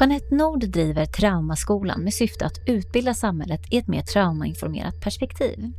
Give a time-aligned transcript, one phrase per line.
[0.00, 5.72] Jeanette Nord driver Traumaskolan med syfte att utbilda samhället i ett mer traumainformerat perspektiv.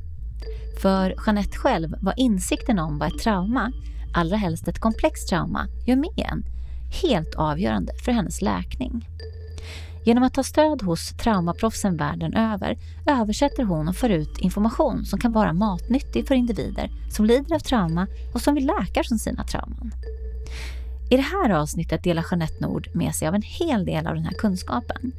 [0.81, 3.71] För Jeanette själv var insikten om vad ett trauma,
[4.13, 6.43] allra helst ett komplext trauma, gör med en
[7.01, 9.07] helt avgörande för hennes läkning.
[10.05, 15.19] Genom att ta stöd hos traumaproffsen världen över översätter hon och för ut information som
[15.19, 19.43] kan vara matnyttig för individer som lider av trauma och som vill läka från sina
[19.43, 19.91] trauman.
[21.09, 24.25] I det här avsnittet delar Jeanette Nord med sig av en hel del av den
[24.25, 25.11] här kunskapen.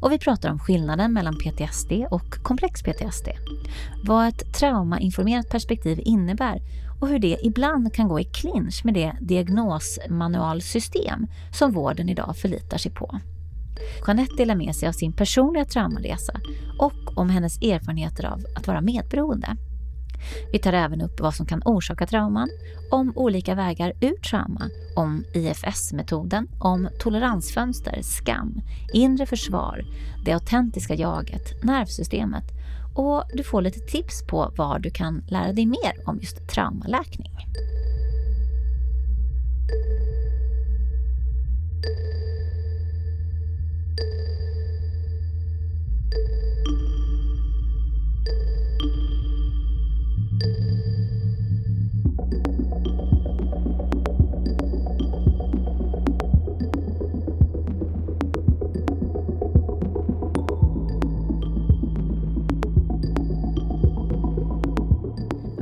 [0.00, 3.28] Och vi pratar om skillnaden mellan PTSD och komplex PTSD.
[4.04, 6.62] Vad ett traumainformerat perspektiv innebär
[7.00, 12.78] och hur det ibland kan gå i clinch med det diagnosmanualsystem som vården idag förlitar
[12.78, 13.20] sig på.
[14.06, 16.40] Jeanette delar med sig av sin personliga traumaresa
[16.78, 19.56] och om hennes erfarenheter av att vara medberoende.
[20.52, 22.48] Vi tar även upp vad som kan orsaka trauman,
[22.90, 28.60] om olika vägar ur trauma, om IFS-metoden, om toleransfönster, skam,
[28.92, 29.84] inre försvar,
[30.24, 32.44] det autentiska jaget, nervsystemet
[32.98, 37.32] och du får lite tips på var du kan lära dig mer om just traumaläkning.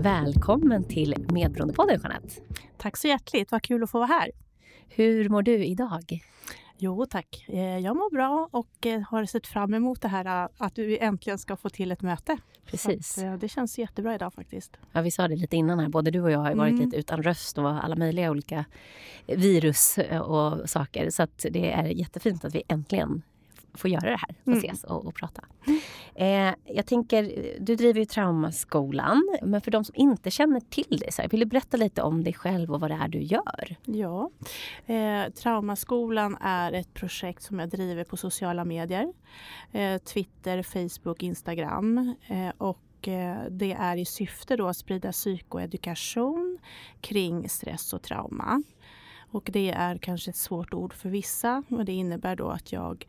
[0.07, 2.35] Välkommen till Medberoendepodden Jeanette.
[2.77, 4.31] Tack så hjärtligt, vad kul att få vara här.
[4.89, 6.21] Hur mår du idag?
[6.79, 10.49] Jo tack, eh, jag mår bra och eh, har sett fram emot det här eh,
[10.59, 12.39] att du äntligen ska få till ett möte.
[12.67, 13.19] Precis.
[13.19, 14.77] Att, det känns jättebra idag faktiskt.
[14.93, 16.85] Ja, vi sa det lite innan här, både du och jag har varit mm.
[16.85, 18.65] lite utan röst och alla möjliga olika
[19.27, 21.11] virus och saker.
[21.11, 23.23] Så det är jättefint att vi äntligen
[23.77, 24.59] få göra det här, få mm.
[24.59, 25.45] ses och, och prata.
[26.15, 31.13] Eh, jag tänker, du driver ju Traumaskolan, men för de som inte känner till dig,
[31.13, 33.77] så här, vill du berätta lite om dig själv och vad det är du gör?
[33.85, 34.31] Ja,
[34.87, 39.13] eh, Traumaskolan är ett projekt som jag driver på sociala medier.
[39.73, 42.15] Eh, Twitter, Facebook, Instagram.
[42.27, 46.59] Eh, och eh, det är i syfte då att sprida psykoedukation
[47.01, 48.63] kring stress och trauma.
[49.31, 53.07] Och det är kanske ett svårt ord för vissa och det innebär då att jag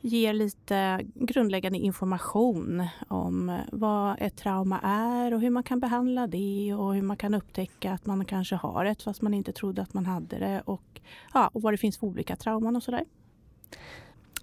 [0.00, 6.74] ger lite grundläggande information om vad ett trauma är och hur man kan behandla det
[6.74, 9.94] och hur man kan upptäcka att man kanske har ett fast man inte trodde att
[9.94, 11.00] man hade det och,
[11.34, 13.04] ja, och vad det finns för olika trauman och sådär.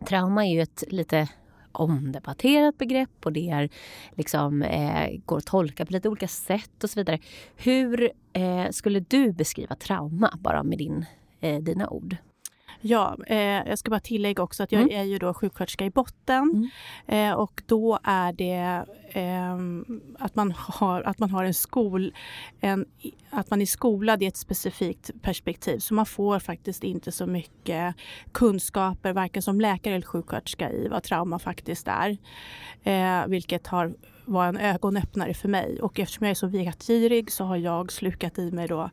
[0.06, 1.30] Trauma är ju ett lite
[1.72, 3.70] omdebatterat begrepp och det är
[4.12, 7.20] liksom, eh, går att tolka på lite olika sätt och så vidare.
[7.56, 11.06] Hur eh, skulle du beskriva trauma, bara med din,
[11.40, 12.16] eh, dina ord?
[12.82, 15.00] Ja, eh, jag ska bara tillägga också att jag mm.
[15.00, 16.70] är ju då sjuksköterska i botten
[17.08, 17.32] mm.
[17.32, 19.58] eh, och då är det eh,
[20.20, 22.14] att, man har, att man har en skol,
[22.60, 22.86] en,
[23.30, 25.80] att man är skolad i ett specifikt perspektiv.
[25.80, 27.96] Så man får faktiskt inte så mycket
[28.32, 32.18] kunskaper, varken som läkare eller sjuksköterska i vad trauma faktiskt är.
[32.84, 33.94] Eh, vilket har
[34.28, 35.82] var en ögonöppnare för mig.
[35.82, 38.90] Och eftersom jag är så vetgirig så har jag slukat i mig då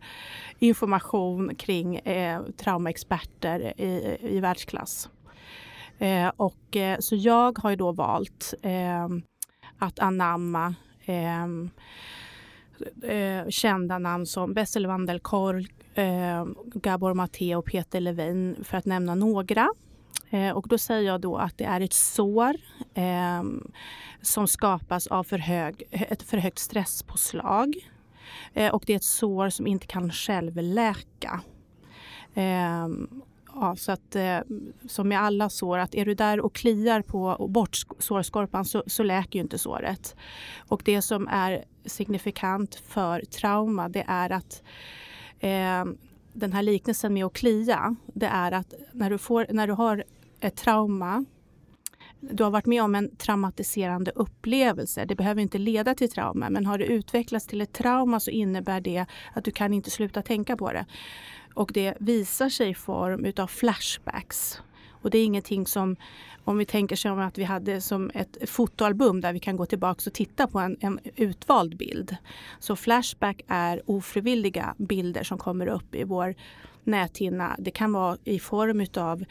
[0.58, 5.08] information kring eh, traumaexperter i, i världsklass.
[5.98, 9.08] Eh, och, eh, så jag har ju då valt eh,
[9.78, 10.74] att anamma
[11.04, 11.44] eh,
[13.10, 18.78] eh, kända namn som Bessel van der Kolk, ehm, Gabor Maté och Peter Levin för
[18.78, 19.68] att nämna några.
[20.34, 22.56] Eh, och då säger jag då att det är ett sår
[22.94, 23.72] ehm,
[24.22, 27.74] som skapas av för hög, ett för högt stresspåslag.
[28.54, 31.40] Eh, och det är ett sår som inte kan självläka.
[32.34, 32.88] Eh,
[33.54, 34.38] ja, så att, eh,
[34.88, 38.82] som med alla sår, att är du där och kliar på och bort sårskorpan så,
[38.86, 40.16] så läker ju inte såret.
[40.68, 44.62] Och det som är signifikant för trauma det är att
[45.40, 45.84] eh,
[46.32, 50.04] den här liknelsen med att klia, det är att när du, får, när du har
[50.44, 51.24] ett trauma
[52.30, 55.04] du har varit med om en traumatiserande upplevelse.
[55.04, 58.80] Det behöver inte leda till trauma, men har det utvecklats till ett trauma så innebär
[58.80, 60.86] det att du kan inte sluta tänka på det.
[61.54, 64.62] Och det visar sig i form utav flashbacks.
[65.04, 65.96] Och det är ingenting som,
[66.44, 70.02] om vi tänker som att vi hade som ett fotoalbum där vi kan gå tillbaka
[70.06, 72.16] och titta på en, en utvald bild.
[72.58, 76.34] Så flashback är ofrivilliga bilder som kommer upp i vår
[76.84, 77.56] näthinna.
[77.58, 79.24] Det kan vara i form av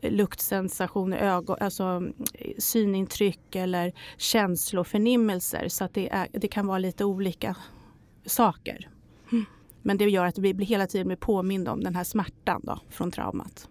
[0.00, 2.02] eh, luktsensationer, ögon, alltså
[2.34, 5.68] eh, synintryck eller känsloförnimmelser.
[5.68, 7.56] Så att det, är, det kan vara lite olika
[8.26, 8.88] saker.
[9.32, 9.44] Mm.
[9.82, 13.10] Men det gör att vi hela tiden blir påminda om den här smärtan då, från
[13.10, 13.68] traumat.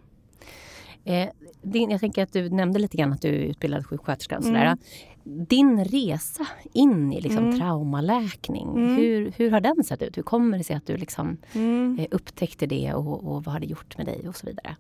[1.06, 1.30] Eh,
[1.62, 4.38] din, jag tänker att du nämnde lite grann att du är utbildad sjuksköterska.
[4.38, 4.65] Och sådär.
[4.65, 4.77] Mm.
[5.24, 7.59] Din resa in i liksom, mm.
[7.59, 8.95] traumaläkning, mm.
[8.95, 10.18] hur, hur har den sett ut?
[10.18, 12.00] Hur kommer det sig att du liksom, mm.
[12.00, 14.75] eh, upptäckte det och, och vad har det gjort med dig och så vidare?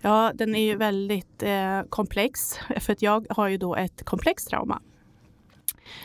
[0.00, 4.48] Ja, den är ju väldigt eh, komplex för att jag har ju då ett komplext
[4.48, 4.80] trauma.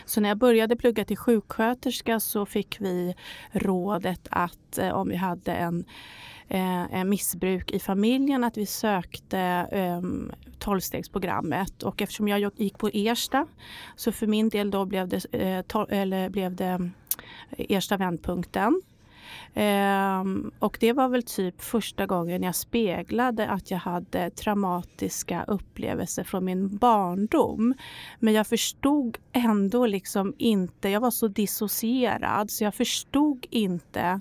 [0.06, 3.16] Så när jag började plugga till sjuksköterska så fick vi
[3.52, 5.86] rådet att eh, om vi hade en,
[6.50, 9.40] Eh, eh, missbruk i familjen att vi sökte
[9.72, 10.02] eh,
[10.60, 13.48] tolvstegsprogrammet och eftersom jag gick på Ersta
[13.96, 16.92] så för min del då blev det, eh, tol, eller blev det
[17.58, 18.82] eh, Ersta vändpunkten
[19.54, 26.24] Um, och det var väl typ första gången jag speglade att jag hade traumatiska upplevelser
[26.24, 27.74] från min barndom.
[28.20, 34.20] Men jag förstod ändå liksom inte, jag var så dissocierad så jag förstod inte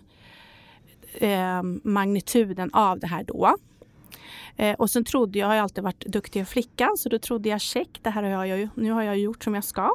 [1.16, 3.56] eh, magnituden av det här då.
[4.56, 7.60] Eh, och sen trodde jag, jag har alltid varit duktig flickan, så då trodde jag
[7.60, 9.94] check, det här har jag ju, nu har jag gjort som jag ska.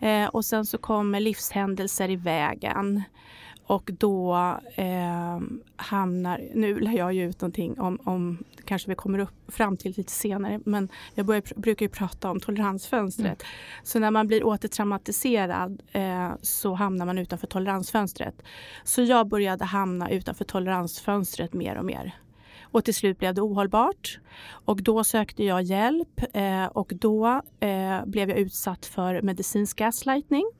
[0.00, 3.02] Eh, och sen så kommer livshändelser i vägen.
[3.72, 4.34] Och då
[4.74, 5.40] eh,
[5.76, 9.94] hamnar, nu lär jag ju ut någonting om, om kanske vi kommer upp fram till
[9.96, 13.42] lite senare, men jag börjar, brukar ju prata om toleransfönstret.
[13.42, 13.82] Mm.
[13.82, 18.42] Så när man blir återtraumatiserad eh, så hamnar man utanför toleransfönstret.
[18.84, 22.14] Så jag började hamna utanför toleransfönstret mer och mer.
[22.72, 24.20] Och till slut blev det ohållbart.
[24.50, 30.50] Och då sökte jag hjälp eh, och då eh, blev jag utsatt för medicinsk gaslightning.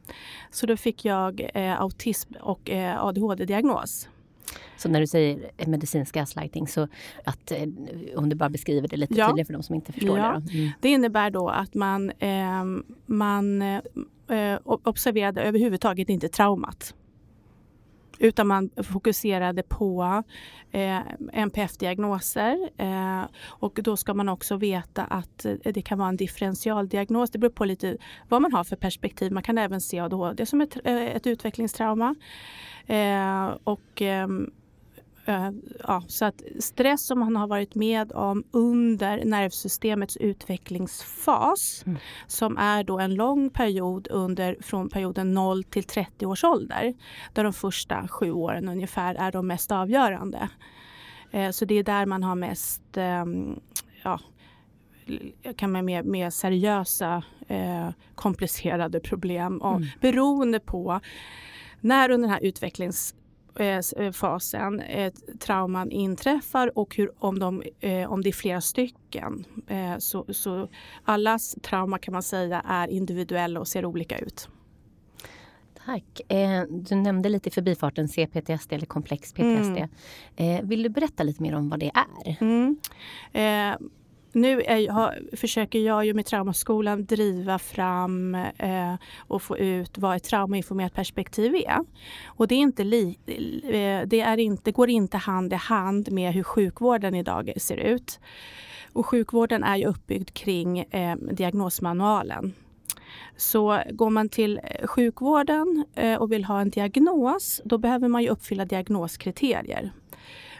[0.50, 4.08] Så då fick jag eh, autism och eh, ADHD-diagnos.
[4.76, 6.88] Så när du säger medicinsk gaslighting, så
[7.24, 7.68] att, eh,
[8.16, 9.26] om du bara beskriver det lite ja.
[9.26, 10.42] tydligare för de som inte förstår ja.
[10.46, 10.58] det.
[10.58, 10.70] Mm.
[10.80, 16.94] Det innebär då att man, ehm, man eh, observerade överhuvudtaget inte traumat.
[18.22, 20.22] Utan man fokuserade på
[20.70, 20.98] eh,
[21.32, 22.70] NPF-diagnoser.
[22.76, 27.30] Eh, och då ska man också veta att eh, det kan vara en differentialdiagnos.
[27.30, 27.96] Det beror på lite
[28.28, 29.32] vad man har för perspektiv.
[29.32, 32.14] Man kan även se ADHD som ett, eh, ett utvecklingstrauma.
[32.86, 34.28] Eh, och Eh,
[35.24, 41.98] ja, så att stress som man har varit med om under nervsystemets utvecklingsfas mm.
[42.26, 46.94] som är då en lång period under från perioden 0 till 30 års ålder
[47.32, 50.48] där de första sju åren ungefär är de mest avgörande.
[51.30, 53.60] Eh, så det är där man har mest ehm,
[54.02, 54.20] ja,
[55.56, 59.88] kan man med, med seriösa eh, komplicerade problem och mm.
[60.00, 61.00] beroende på
[61.80, 63.21] när under den här utvecklings Eh, eh,
[64.12, 69.44] fasen eh, trauman inträffar och hur, om, de, eh, om det är flera stycken.
[69.66, 70.68] Eh, så, så
[71.04, 74.48] allas trauma kan man säga är individuella och ser olika ut.
[75.86, 76.32] Tack.
[76.32, 79.78] Eh, du nämnde lite i förbifarten CPTSD eller komplex PTSD.
[79.78, 79.88] Mm.
[80.36, 82.36] Eh, vill du berätta lite mer om vad det är?
[82.40, 82.76] Mm.
[84.32, 90.16] Nu är, har, försöker jag ju med Traumaskolan driva fram eh, och få ut vad
[90.16, 91.78] ett traumainformerat perspektiv är.
[92.24, 93.18] Och det, är inte li,
[93.64, 98.20] eh, det är inte, går inte hand i hand med hur sjukvården idag ser ut.
[98.92, 102.54] Och sjukvården är ju uppbyggd kring eh, diagnosmanualen.
[103.36, 108.22] Så går man till eh, sjukvården eh, och vill ha en diagnos, då behöver man
[108.22, 109.92] ju uppfylla diagnoskriterier.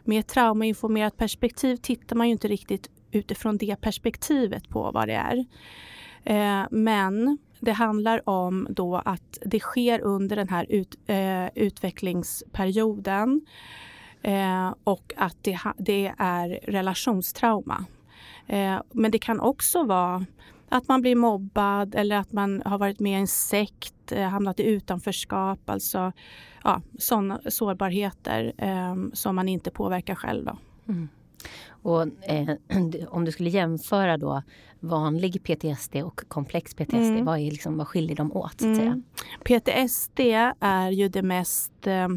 [0.05, 5.15] Med ett traumainformerat perspektiv tittar man ju inte riktigt utifrån det perspektivet på vad det
[5.15, 5.45] är.
[6.25, 13.47] Eh, men det handlar om då att det sker under den här ut, eh, utvecklingsperioden
[14.23, 17.85] eh, och att det, det är relationstrauma.
[18.47, 20.27] Eh, men det kan också vara
[20.69, 24.61] att man blir mobbad eller att man har varit med i en sekt, eh, hamnat
[24.61, 25.71] i utanförskap.
[25.71, 26.13] Alltså
[26.65, 30.49] ja, sådana sårbarheter eh, som man inte påverkar själv.
[30.89, 31.09] Mm.
[31.69, 32.57] Och, eh,
[33.09, 34.43] om du skulle jämföra då
[34.81, 37.25] vanlig PTSD och komplex PTSD, mm.
[37.25, 38.61] vad, är liksom, vad skiljer de åt?
[38.61, 38.87] Så att säga?
[38.87, 39.05] Mm.
[39.45, 40.21] PTSD
[40.61, 42.09] är ju det mest, eh,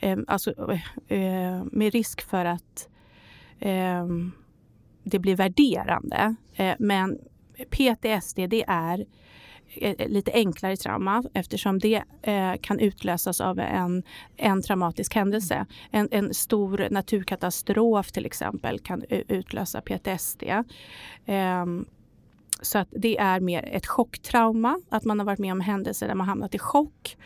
[0.00, 0.50] eh, alltså
[1.08, 2.88] eh, med risk för att
[3.58, 4.06] eh,
[5.04, 6.34] det blir värderande.
[6.54, 7.18] Eh, men
[7.70, 9.06] PTSD det är Eh,
[9.74, 14.02] Eh, eh, lite enklare trauma eftersom det eh, kan utlösas av en,
[14.36, 15.66] en traumatisk händelse.
[15.90, 20.42] En, en stor naturkatastrof till exempel kan utlösa PTSD.
[21.26, 21.66] Eh,
[22.62, 26.14] så att det är mer ett chocktrauma, att man har varit med om händelser där
[26.14, 27.16] man hamnat i chock.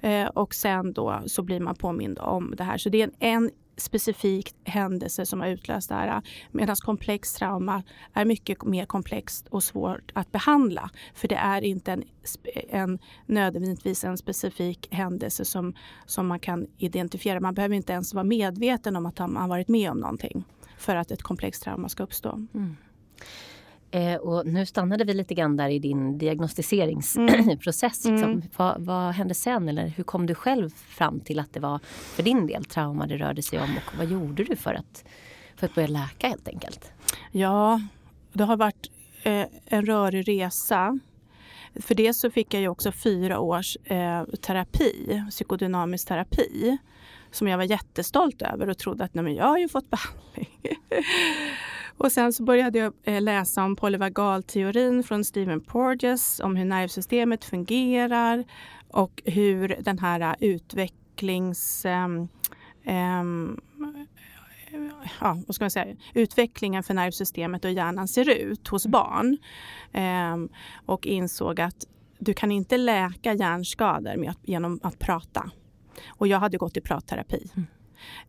[0.00, 2.78] Eh, och sen då så blir man påmind om det här.
[2.78, 6.22] Så det är en, en specifik händelse som har utlöst det här.
[6.50, 7.82] Medan komplext trauma
[8.12, 10.90] är mycket mer komplext och svårt att behandla.
[11.14, 12.04] För det är inte en,
[12.68, 15.74] en, nödvändigtvis en specifik händelse som,
[16.06, 17.40] som man kan identifiera.
[17.40, 20.44] Man behöver inte ens vara medveten om att man har varit med om någonting
[20.78, 22.46] för att ett komplext trauma ska uppstå.
[22.54, 22.76] Mm.
[23.90, 28.04] Eh, och nu stannade vi lite grann där i din diagnostiseringsprocess.
[28.04, 28.16] Mm.
[28.16, 28.32] Liksom.
[28.32, 28.42] Mm.
[28.56, 29.68] Vad, vad, hände sen?
[29.68, 33.16] Eller hur kom du själv fram till att det var för din del trauma det
[33.16, 33.76] rörde sig om?
[33.76, 35.04] Och vad gjorde du för att,
[35.56, 36.92] för att börja läka helt enkelt?
[37.32, 37.80] Ja,
[38.32, 38.90] det har varit
[39.22, 40.98] eh, en rörig resa.
[41.74, 46.78] För det så fick jag ju också fyra års eh, terapi, psykodynamisk terapi
[47.30, 50.58] som jag var jättestolt över och trodde att nej, men jag har ju fått behandling.
[52.00, 57.44] och sen så började jag eh, läsa om polyvagalteorin från Stephen Porges, om hur nervsystemet
[57.44, 58.44] fungerar
[58.88, 61.84] och hur den här eh, utvecklings...
[61.84, 62.28] Um,
[62.86, 63.60] um,
[65.20, 69.38] ja, vad ska man säga, utvecklingen för nervsystemet och hjärnan ser ut hos barn.
[70.34, 70.48] Um,
[70.86, 71.86] och insåg att
[72.18, 75.50] du kan inte läka hjärnskador med att, genom att prata.
[76.08, 77.50] Och jag hade gått i pratterapi.
[77.56, 77.66] Mm.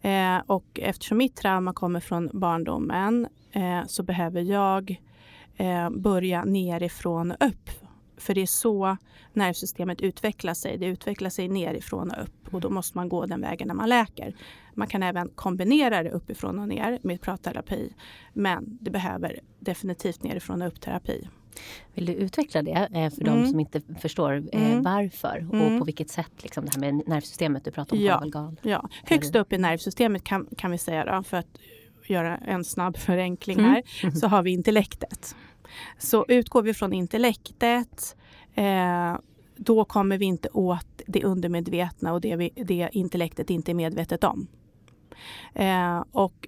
[0.01, 5.01] Eh, och eftersom mitt trauma kommer från barndomen eh, så behöver jag
[5.57, 7.69] eh, börja nerifrån och upp.
[8.17, 8.97] För det är så
[9.33, 10.77] nervsystemet utvecklar sig.
[10.77, 13.89] Det utvecklar sig nerifrån och upp och då måste man gå den vägen när man
[13.89, 14.35] läker.
[14.73, 17.93] Man kan även kombinera det uppifrån och ner med pratterapi.
[18.33, 21.27] Men det behöver definitivt nerifrån och upp-terapi.
[21.93, 23.43] Vill du utveckla det eh, för mm.
[23.43, 24.83] de som inte förstår eh, mm.
[24.83, 25.79] varför och mm.
[25.79, 28.03] på vilket sätt liksom det här med nervsystemet du pratar om?
[28.03, 28.89] Ja, ja.
[29.03, 31.57] högst upp i nervsystemet kan, kan vi säga då, för att
[32.07, 33.71] göra en snabb förenkling mm.
[33.71, 35.35] här, så har vi intellektet.
[35.97, 38.15] Så utgår vi från intellektet
[38.55, 39.15] eh,
[39.55, 44.23] då kommer vi inte åt det undermedvetna och det, vi, det intellektet inte är medvetet
[44.23, 44.47] om.
[45.53, 46.47] Eh, och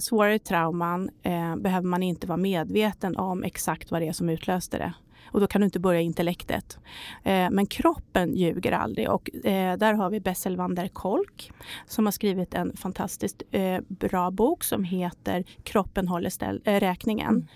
[0.00, 4.78] svårare trauman eh, behöver man inte vara medveten om exakt vad det är som utlöste
[4.78, 4.92] det.
[5.30, 6.78] Och då kan du inte börja intellektet.
[7.24, 11.52] Eh, men kroppen ljuger aldrig och eh, där har vi Bessel van der Kolk
[11.86, 17.28] som har skrivit en fantastiskt eh, bra bok som heter Kroppen håller ställ, eh, räkningen.
[17.28, 17.46] Mm.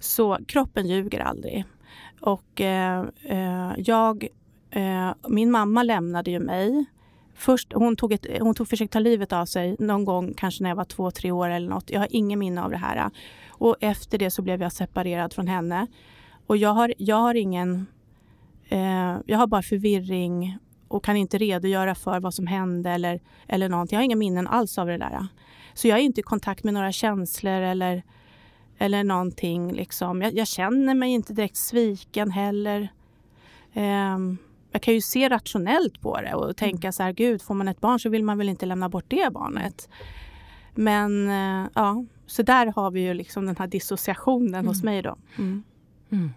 [0.00, 1.64] Så kroppen ljuger aldrig.
[2.20, 3.04] Och eh,
[3.76, 4.28] jag,
[5.28, 6.84] min mamma lämnade ju mig
[7.40, 10.70] Först, hon, tog ett, hon tog, försökte ta livet av sig någon gång, kanske när
[10.70, 11.90] jag var två, tre år eller något.
[11.90, 13.10] Jag har ingen minne av det här.
[13.48, 15.86] Och efter det så blev jag separerad från henne.
[16.46, 17.86] Och jag har, jag har ingen...
[18.68, 23.68] Eh, jag har bara förvirring och kan inte redogöra för vad som hände eller, eller
[23.68, 23.96] någonting.
[23.96, 25.26] Jag har inga minnen alls av det där.
[25.74, 28.02] Så jag är inte i kontakt med några känslor eller,
[28.78, 29.72] eller någonting.
[29.72, 30.22] Liksom.
[30.22, 32.88] Jag, jag känner mig inte direkt sviken heller.
[33.72, 34.18] Eh,
[34.72, 36.92] jag kan ju se rationellt på det och tänka mm.
[36.92, 39.32] så här, gud, får man ett barn så vill man väl inte lämna bort det
[39.32, 39.88] barnet.
[40.74, 44.66] Men eh, ja, så där har vi ju liksom den här dissociationen mm.
[44.66, 45.16] hos mig då.
[45.38, 45.62] Mm.
[46.12, 46.30] mm.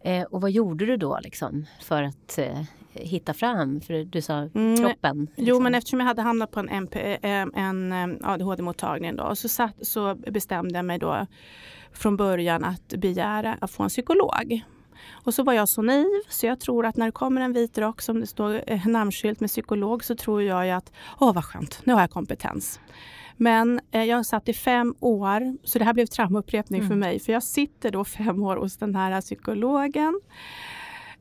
[0.00, 3.80] Eh, och vad gjorde du då liksom för att eh, hitta fram?
[3.80, 5.20] För du sa mm, kroppen.
[5.20, 5.44] Liksom.
[5.44, 9.48] Jo, men eftersom jag hade hamnat på en, MP, eh, en eh, ADHD-mottagning då så,
[9.48, 11.26] satt, så bestämde jag mig då
[11.92, 14.64] från början att begära att få en psykolog.
[15.12, 17.78] Och så var jag så naiv så jag tror att när det kommer en vit
[17.78, 21.44] rock som det står eh, namnskylt med psykolog så tror jag ju att åh vad
[21.44, 22.80] skönt, nu har jag kompetens.
[23.36, 26.88] Men eh, jag satt i fem år, så det här blev traumaupprepning mm.
[26.88, 27.20] för mig.
[27.20, 30.20] För jag sitter då fem år hos den här psykologen.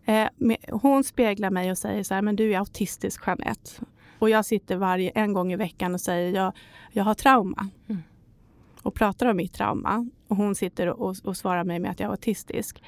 [0.06, 3.72] Eh, med, hon speglar mig och säger så här, men du är autistisk Jeanette.
[4.20, 6.54] Och jag sitter varje, en gång i veckan och säger, jag,
[6.92, 7.70] jag har trauma.
[7.90, 8.04] Mm
[8.84, 10.10] och pratar om mitt trauma.
[10.34, 12.84] Och hon sitter och, och svarar mig med att jag är autistisk.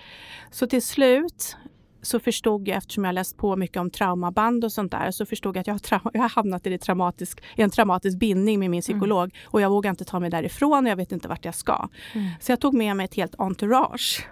[0.51, 1.57] Så till slut
[2.01, 5.57] så förstod jag, eftersom jag läst på mycket om traumaband och sånt där, så förstod
[5.57, 8.77] jag att jag har, jag har hamnat i, traumatisk, i en traumatisk bindning med min
[8.77, 8.81] mm.
[8.81, 9.23] psykolog.
[9.23, 9.31] Mm.
[9.45, 11.87] Och jag vågar inte ta mig därifrån och jag vet inte vart jag ska.
[12.13, 12.27] Mm.
[12.39, 14.27] Så jag tog med mig ett helt entourage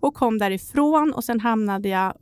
[0.00, 2.14] och kom därifrån och sen hamnade jag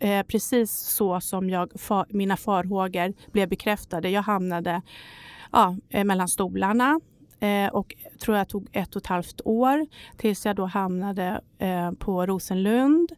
[0.00, 1.68] eh, precis så som jag,
[2.08, 4.10] mina farhågor blev bekräftade.
[4.10, 4.82] Jag hamnade
[5.52, 7.00] ja, eh, mellan stolarna.
[7.40, 9.86] Eh, och tror jag tog ett och ett halvt år
[10.16, 13.12] tills jag då hamnade eh, på Rosenlund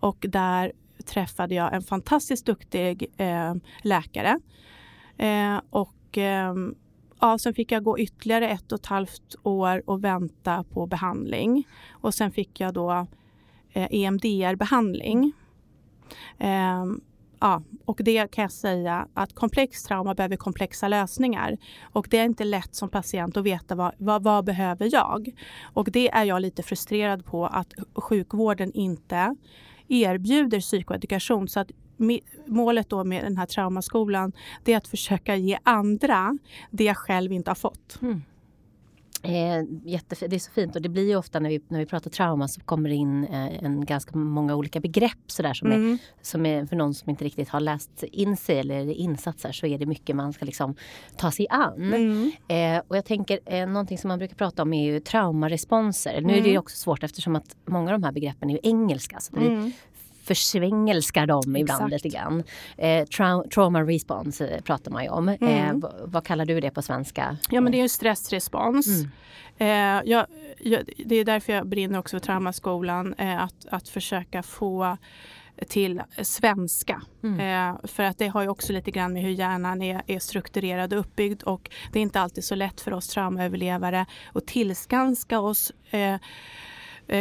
[0.00, 0.72] och där
[1.06, 4.40] träffade jag en fantastiskt duktig eh, läkare.
[5.16, 6.54] Eh, och eh,
[7.20, 11.68] ja, sen fick jag gå ytterligare ett och ett halvt år och vänta på behandling.
[11.90, 13.06] Och sen fick jag då
[13.72, 15.32] eh, EMDR-behandling.
[16.38, 16.84] Eh,
[17.40, 21.56] Ja, och det kan jag säga att komplext trauma behöver komplexa lösningar.
[21.82, 25.30] Och det är inte lätt som patient att veta vad, vad, vad behöver jag?
[25.62, 29.36] Och det är jag lite frustrerad på att sjukvården inte
[29.88, 31.48] erbjuder psykoedukation.
[31.48, 31.70] Så att
[32.46, 34.32] målet då med den här traumaskolan
[34.64, 36.38] det är att försöka ge andra
[36.70, 37.98] det jag själv inte har fått.
[38.02, 38.22] Mm.
[39.22, 39.64] Eh,
[40.28, 42.48] det är så fint och det blir ju ofta när vi, när vi pratar trauma
[42.48, 45.92] så kommer det in eh, en ganska många olika begrepp sådär som, mm.
[45.92, 49.66] är, som är för någon som inte riktigt har läst in sig eller insatser så
[49.66, 50.74] är det mycket man ska liksom
[51.16, 51.94] ta sig an.
[51.94, 52.32] Mm.
[52.48, 56.20] Eh, och jag tänker eh, någonting som man brukar prata om är ju traumaresponser.
[56.20, 56.60] Nu är det mm.
[56.60, 59.72] också svårt eftersom att många av de här begreppen är ju engelska så vi
[60.30, 62.04] försvängelskar dem ibland Exakt.
[62.04, 62.42] lite grann.
[62.78, 65.28] Eh, tra trauma response eh, pratar man ju om.
[65.28, 65.82] Mm.
[65.82, 67.36] Eh, vad kallar du det på svenska?
[67.50, 68.86] Ja men det är en stressrespons.
[68.86, 69.10] Mm.
[69.58, 70.26] Eh, jag,
[70.58, 73.14] jag, det är därför jag brinner också för Traumaskolan.
[73.18, 74.96] Eh, att, att försöka få
[75.68, 77.02] till svenska.
[77.22, 77.40] Mm.
[77.40, 80.92] Eh, för att det har ju också lite grann med hur hjärnan är, är strukturerad
[80.92, 85.72] och uppbyggd och det är inte alltid så lätt för oss traumaöverlevare att tillskanska oss
[85.90, 86.16] Eh,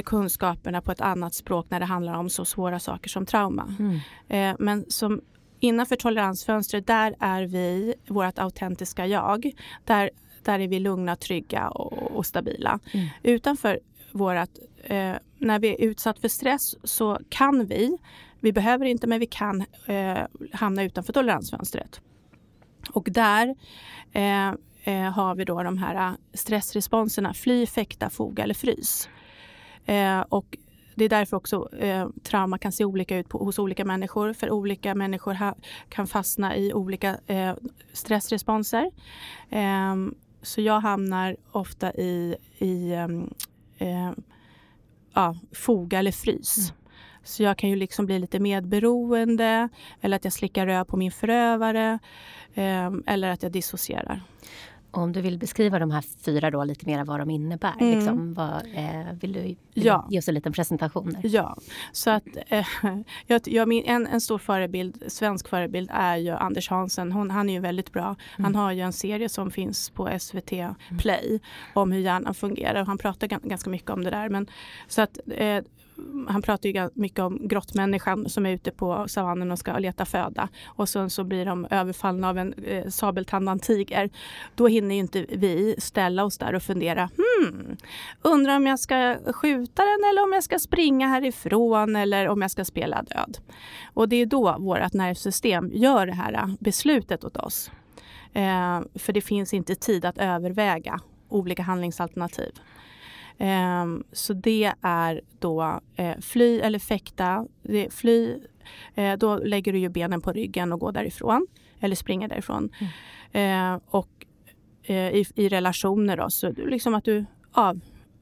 [0.05, 3.75] kunskaperna på ett annat språk när det handlar om så svåra saker som trauma.
[3.79, 3.99] Mm.
[4.27, 5.21] Eh, men som
[5.59, 9.51] innanför toleransfönstret, där är vi vårt autentiska jag.
[9.85, 10.09] Där,
[10.43, 12.79] där är vi lugna, trygga och, och stabila.
[12.91, 13.07] Mm.
[13.23, 13.79] Utanför
[14.11, 14.49] vårt,
[14.83, 17.97] eh, när vi är utsatt för stress så kan vi,
[18.39, 20.19] vi behöver inte men vi kan eh,
[20.53, 22.01] hamna utanför toleransfönstret.
[22.91, 23.55] Och där
[24.11, 24.49] eh,
[24.83, 29.09] eh har vi då de här stressresponserna fly, fäkta, foga eller frys.
[29.85, 30.57] Eh, och
[30.95, 34.33] det är därför också eh, trauma kan se olika ut på, hos olika människor.
[34.33, 35.55] För olika människor ha,
[35.89, 37.55] kan fastna i olika eh,
[37.93, 38.91] stressresponser.
[39.49, 39.95] Eh,
[40.41, 43.33] så jag hamnar ofta i, i ehm,
[43.77, 44.11] eh,
[45.13, 46.57] ja, foga eller frys.
[46.57, 46.75] Mm.
[47.23, 49.69] Så jag kan ju liksom bli lite medberoende
[50.01, 51.99] eller att jag slickar röv på min förövare
[52.53, 54.21] ehm, eller att jag dissocierar.
[54.91, 57.73] Om du vill beskriva de här fyra då lite mer vad de innebär.
[57.79, 57.95] Mm.
[57.95, 60.07] Liksom, vad, eh, vill du ja.
[60.09, 61.13] ge oss en liten presentation?
[61.13, 61.29] Där?
[61.29, 61.57] Ja,
[61.91, 62.65] så att eh,
[63.27, 67.11] jag, jag, en, en stor förebild, svensk förebild är ju Anders Hansen.
[67.11, 68.05] Hon, han är ju väldigt bra.
[68.05, 68.15] Mm.
[68.37, 70.75] Han har ju en serie som finns på SVT mm.
[70.97, 71.39] Play
[71.73, 72.85] om hur hjärnan fungerar.
[72.85, 74.29] Han pratar ganska mycket om det där.
[74.29, 74.47] Men,
[74.87, 75.63] så att, eh,
[76.27, 80.49] han pratar ju mycket om grottmänniskan som är ute på savannen och ska leta föda.
[80.65, 84.09] Och sen så blir de överfallna av en eh, sabeltandad tiger.
[84.55, 87.09] Då hinner ju inte vi ställa oss där och fundera.
[87.17, 87.77] Hmm,
[88.21, 92.51] undrar om jag ska skjuta den eller om jag ska springa härifrån eller om jag
[92.51, 93.37] ska spela död.
[93.93, 97.71] Och det är då vårt nervsystem gör det här eh, beslutet åt oss.
[98.33, 102.51] Eh, för det finns inte tid att överväga olika handlingsalternativ.
[103.39, 107.47] Um, så det är då eh, fly eller fäkta.
[107.89, 108.37] Fly,
[108.95, 111.47] eh, då lägger du ju benen på ryggen och går därifrån.
[111.79, 112.69] Eller springer därifrån.
[112.79, 113.73] Mm.
[113.75, 114.25] Eh, och
[114.83, 117.79] eh, i, i, relationer då, så liksom att du, av,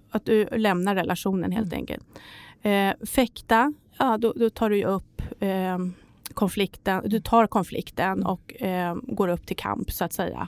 [0.09, 1.79] att du lämnar relationen helt mm.
[1.79, 2.05] enkelt.
[2.61, 5.93] Eh, fäkta, ja då, då, tar du upp ehm,
[6.33, 7.03] konflikten.
[7.05, 10.47] Du tar konflikten och ehm, går upp till kamp så att säga.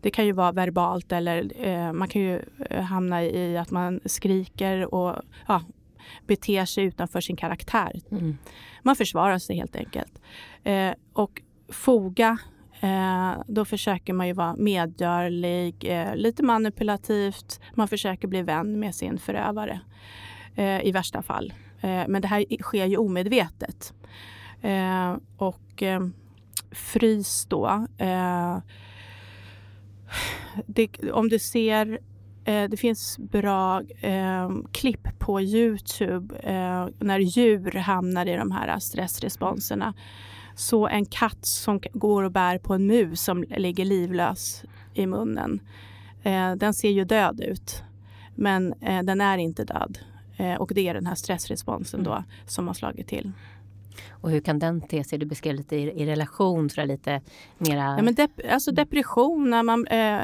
[0.00, 4.00] Det kan ju vara verbalt eller eh, man kan ju eh, hamna i att man
[4.04, 5.16] skriker och
[5.48, 5.62] ja,
[6.26, 8.00] beter sig utanför sin karaktär.
[8.10, 8.38] Mm.
[8.82, 10.20] Man försvarar sig helt enkelt.
[10.64, 12.38] Eh, och foga
[12.80, 17.60] Eh, då försöker man ju vara medgörlig, eh, lite manipulativt.
[17.74, 19.80] Man försöker bli vän med sin förövare
[20.54, 21.52] eh, i värsta fall.
[21.80, 23.94] Eh, men det här sker ju omedvetet.
[24.62, 25.82] Eh, och
[26.70, 27.86] frys då
[30.66, 31.98] det, om du ser
[32.44, 38.78] eh, det finns bra eh, klipp på Youtube eh, när djur hamnar i de här
[38.78, 39.94] stressresponserna.
[40.54, 45.60] Så en katt som går och bär på en mus som ligger livlös i munnen.
[46.22, 47.82] Eh, den ser ju död ut,
[48.34, 49.98] men eh, den är inte död.
[50.36, 53.32] Eh, och det är den här stressresponsen då som har slagit till.
[54.10, 55.18] Och hur kan den te sig?
[55.18, 57.20] Du beskrev lite i, i relation, jag, lite
[57.58, 57.94] mera...
[57.96, 60.20] Ja, men dep alltså depression, när man, eh,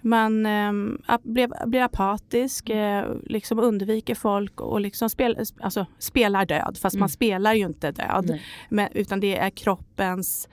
[0.00, 6.78] man eh, blir, blir apatisk, eh, liksom undviker folk och liksom spel, alltså, spelar död.
[6.82, 7.00] Fast mm.
[7.00, 8.38] man spelar ju inte död.
[8.68, 10.48] Men, utan det är kroppens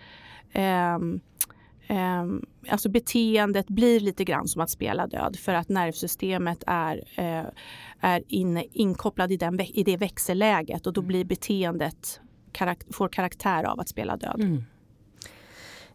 [0.51, 1.19] ehm,
[1.89, 7.49] Um, alltså beteendet blir lite grann som att spela död för att nervsystemet är, uh,
[7.99, 13.63] är in, inkopplad i, den, i det växelläget och då blir beteendet karak får karaktär
[13.63, 14.39] av att spela död.
[14.41, 14.63] Mm.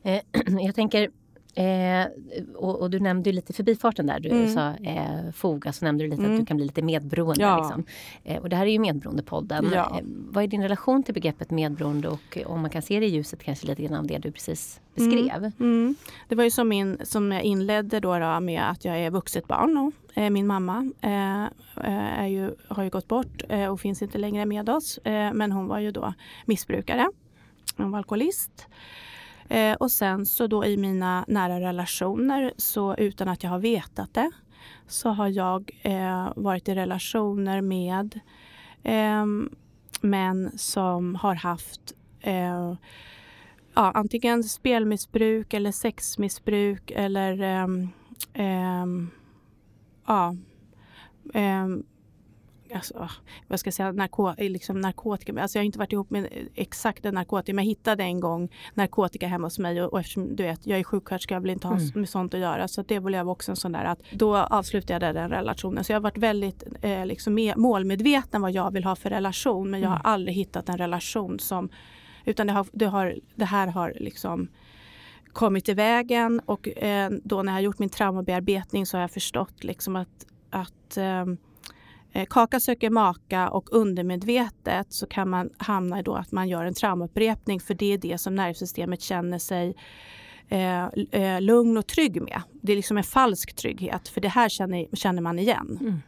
[0.02, 0.20] Eh,
[0.64, 1.10] jag tänker,
[1.54, 2.06] eh,
[2.54, 4.20] och, och, du nämnde lite förbifarten där.
[4.20, 4.48] Du mm.
[4.48, 6.34] sa eh, foga, så nämnde du lite mm.
[6.34, 7.42] att du kan bli lite medberoende.
[7.42, 7.56] Ja.
[7.56, 7.84] Liksom.
[8.24, 9.70] Eh, och det här är ju Medberoendepodden.
[9.74, 9.98] Ja.
[9.98, 13.08] Eh, vad är din relation till begreppet medberoende och om man kan se det i
[13.08, 15.36] ljuset kanske lite grann av det du precis beskrev?
[15.36, 15.52] Mm.
[15.58, 15.94] mm.
[16.28, 19.48] Det var ju som, min, som jag inledde då, då med att jag är vuxet
[19.48, 19.76] barn.
[19.76, 21.46] Och, eh, min mamma eh,
[22.20, 24.98] är ju, har ju gått bort och finns inte längre med oss.
[25.04, 27.08] men hon var ju då missbrukare.
[27.76, 28.66] Hon var alkoholist.
[29.52, 34.14] Eh, och sen så då i mina nära relationer så utan att jag har vetat
[34.14, 34.30] det
[34.86, 38.20] så har jag eh, varit i relationer med
[38.82, 39.26] eh,
[40.00, 42.74] män som har haft eh,
[43.74, 47.88] ja, antingen spelmissbruk eller sexmissbruk eller ehm,
[48.34, 49.10] ehm,
[50.06, 50.36] ja,
[51.34, 51.82] ehm,
[52.74, 53.08] alltså,
[53.48, 55.42] vad ska jag säga, narko liksom narkotika.
[55.42, 58.52] Alltså jag har inte varit ihop med exakt en narkotika men jag hittade en gång
[58.74, 61.66] narkotika hemma hos mig och, och eftersom du vet, jag är sjuksköterska, jag vill inte
[61.66, 61.90] ha mm.
[61.94, 62.68] med sånt att göra.
[62.68, 65.84] Så det blev också en sån där att då avslutade jag den relationen.
[65.84, 69.80] Så jag har varit väldigt eh, liksom, målmedveten vad jag vill ha för relation men
[69.80, 70.12] jag har mm.
[70.12, 71.68] aldrig hittat en relation som
[72.24, 74.48] utan det, har, det, har, det här har liksom
[75.32, 79.10] kommit i vägen och eh, då när jag har gjort min traumabearbetning så har jag
[79.10, 81.26] förstått liksom att, att eh,
[82.12, 86.64] Eh, kaka söker maka och undermedvetet så kan man hamna i då att man gör
[86.64, 89.76] en traumaupprepning för det är det som nervsystemet känner sig
[90.48, 92.42] eh, eh, lugn och trygg med.
[92.62, 95.78] Det är liksom en falsk trygghet för det här känner, känner man igen.
[95.80, 96.02] Mm.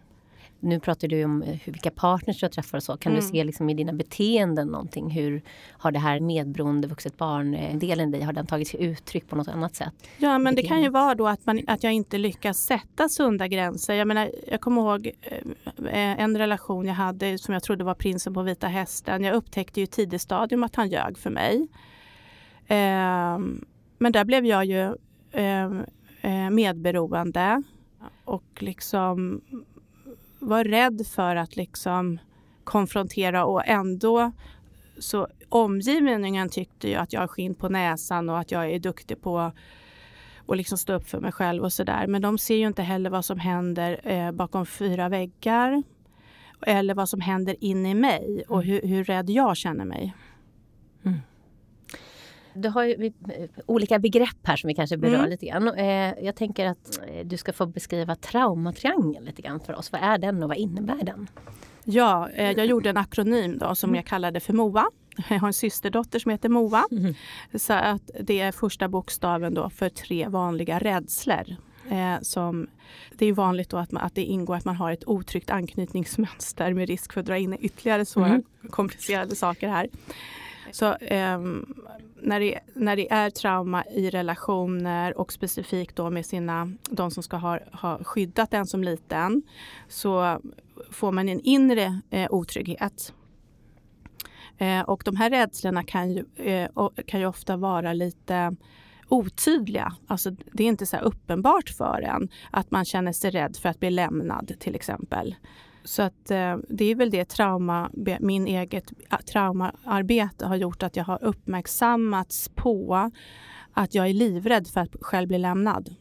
[0.64, 2.96] Nu pratar du om eh, vilka partners du träffar och så.
[2.96, 3.22] Kan mm.
[3.22, 5.11] du se liksom i dina beteenden någonting?
[5.11, 9.48] Hur har det här medberoende vuxet barn-delen dig, har den tagit sig uttryck på något
[9.48, 9.94] annat sätt?
[10.18, 13.48] Ja, men det kan ju vara då att, man, att jag inte lyckas sätta sunda
[13.48, 13.94] gränser.
[13.94, 18.35] Jag, menar, jag kommer ihåg eh, en relation jag hade som jag trodde var prinsen
[18.35, 19.24] på vita hästen.
[19.24, 21.68] Jag upptäckte ju i tidigt stadium att han ljög för mig.
[22.66, 23.64] Ehm,
[23.98, 24.94] men där blev jag ju
[25.33, 25.85] ehm,
[26.20, 27.62] eh, medberoende
[28.24, 29.40] och liksom
[30.45, 32.19] var rädd för att liksom
[32.65, 34.33] konfrontera och ändå
[34.99, 39.23] så omgivningen tyckte ju att jag har skinn på näsan och att jag är duktig
[39.23, 39.39] på
[40.47, 42.07] att liksom stå upp för mig själv och sådär.
[42.07, 45.83] Men de ser ju inte heller vad som händer eh, bakom fyra väggar
[46.67, 48.69] eller vad som händer inne i mig och mm.
[48.69, 50.15] hur, hur rädd jag känner mig.
[52.55, 53.12] Du har ju
[53.67, 55.31] olika begrepp här som vi kanske berör mm.
[55.31, 55.69] lite grann.
[55.69, 59.93] Eh, jag tänker att eh, du ska få beskriva traumatriangeln lite grann för oss.
[59.93, 61.29] Vad är den och vad innebär den?
[61.85, 63.97] Ja, eh, jag gjorde en akronym då som mm.
[63.97, 64.90] jag kallade för MOA.
[65.29, 66.85] Jag har en systerdotter som heter Moa.
[66.90, 67.14] Mm.
[67.55, 71.57] Så att det är första bokstaven då för tre vanliga rädslor.
[71.90, 72.67] Eh, som,
[73.12, 76.73] det är vanligt då att, man, att det ingår att man har ett otryggt anknytningsmönster
[76.73, 78.43] med risk för att dra in ytterligare svåra mm.
[78.71, 79.88] komplicerade saker här.
[80.75, 81.75] Så um,
[82.23, 87.23] när, det, när det är trauma i relationer och specifikt då med sina, de som
[87.23, 89.43] ska ha, ha skyddat en som liten
[89.89, 90.41] så
[90.91, 93.13] får man en inre eh, otrygghet.
[94.59, 96.69] Eh, och de här rädslorna kan ju, eh,
[97.07, 98.57] kan ju ofta vara lite
[99.09, 99.93] otydliga.
[100.07, 103.81] Alltså, det är inte så uppenbart för en att man känner sig rädd för att
[103.81, 105.35] bli lämnad till exempel.
[105.85, 108.92] Så att eh, det är väl det trauma, min eget
[109.33, 113.11] traumaarbete har gjort att jag har uppmärksammats på
[113.73, 115.94] att jag är livrädd för att själv bli lämnad.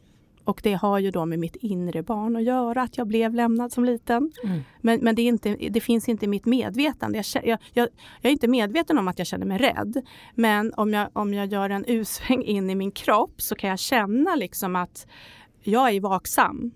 [0.43, 3.71] Och det har ju då med mitt inre barn att göra, att jag blev lämnad
[3.71, 4.31] som liten.
[4.43, 4.61] Mm.
[4.81, 7.23] Men, men det, inte, det, finns inte i mitt medvetande.
[7.33, 7.89] Jag, jag, jag,
[8.21, 10.01] är inte medveten om att jag känner mig rädd.
[10.35, 13.79] Men om jag, om jag gör en U-sväng in i min kropp så kan jag
[13.79, 15.07] känna liksom att
[15.61, 16.71] jag är vaksam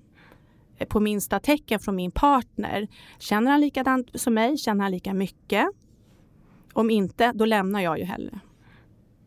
[0.86, 2.88] på minsta tecken från min partner.
[3.20, 4.58] Känner han likadant som mig?
[4.58, 5.68] Känner han lika mycket?
[6.74, 8.40] Om inte, då lämnar jag ju hellre.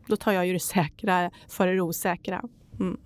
[0.07, 2.43] Då tar jag ju det säkra före det osäkra.
[2.79, 2.97] Mm.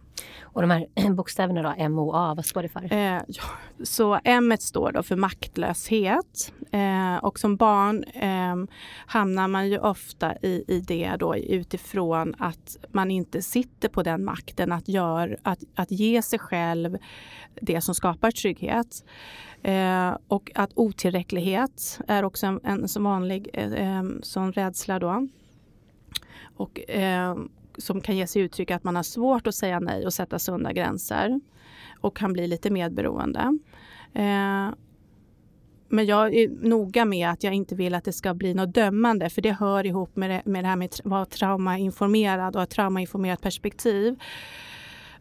[0.42, 2.94] Och de här bokstäverna då, MOA, vad står det för?
[2.94, 3.44] Eh, ja,
[3.84, 6.54] så M står då för maktlöshet.
[6.72, 8.76] Eh, och som barn eh,
[9.06, 14.24] hamnar man ju ofta i, i det då utifrån att man inte sitter på den
[14.24, 16.98] makten att, gör, att, att ge sig själv
[17.62, 19.04] det som skapar trygghet.
[19.64, 25.28] Eh, och att otillräcklighet är också en, en som vanlig eh, ehm, sån rädsla då.
[26.58, 27.36] Och, eh,
[27.78, 30.74] som kan ge sig uttryck att man har svårt att säga nej och sätta sunda
[30.74, 31.40] gränser
[32.02, 33.58] och kan bli lite medberoende.
[34.14, 34.70] Eh,
[35.90, 39.30] men jag är noga med att jag inte vill att det ska bli något dömande
[39.30, 42.70] för det hör ihop med det, med det här med att vara traumainformerad och ett
[42.70, 44.20] traumainformerat perspektiv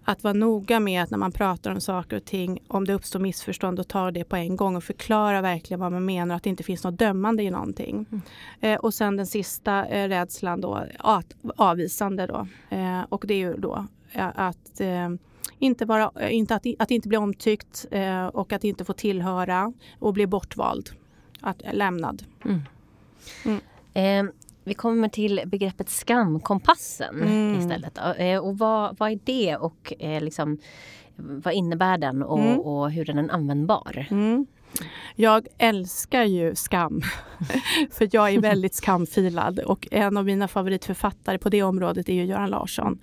[0.04, 3.20] att vara noga med att när man pratar om saker och ting, om det uppstår
[3.20, 6.50] missförstånd, och ta det på en gång och förklara verkligen vad man menar, att det
[6.50, 8.06] inte finns något dömande i någonting.
[8.10, 8.22] Mm.
[8.60, 12.46] Eh, och sen den sista eh, rädslan då, at, avvisande då.
[12.70, 15.10] Eh, och det är ju då eh, att eh,
[15.58, 17.86] inte vara, eh, inte att, att inte bli omtyckt
[18.32, 20.90] och att inte få tillhöra och bli bortvald,
[21.40, 22.24] att, lämnad.
[22.44, 22.60] Mm.
[23.94, 24.32] Mm.
[24.64, 27.59] Vi kommer till begreppet skamkompassen mm.
[27.59, 27.98] istället.
[28.18, 30.59] Eh, och vad, vad är det och eh, liksom,
[31.16, 32.61] vad innebär den och, mm.
[32.61, 34.07] och hur är den användbar?
[34.11, 34.46] Mm.
[35.16, 37.00] Jag älskar ju skam,
[37.90, 42.24] för jag är väldigt skamfilad och en av mina favoritförfattare på det området är ju
[42.24, 42.98] Göran Larsson.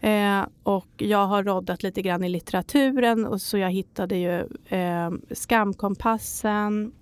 [0.00, 4.38] Eh, och jag har roddat lite grann i litteraturen och så jag hittade ju
[4.78, 6.92] eh, Skamkompassen.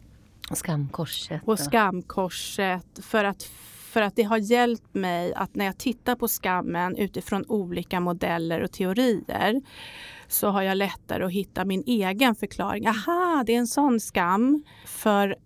[0.57, 1.43] Skamkorset.
[1.45, 3.01] Och Skamkorset.
[3.03, 3.43] För att,
[3.93, 8.61] för att det har hjälpt mig att när jag tittar på skammen utifrån olika modeller
[8.61, 9.63] och teorier
[10.29, 12.87] så har jag lättare att hitta min egen förklaring.
[12.87, 14.65] Aha, det är en sån skam.
[14.87, 15.37] För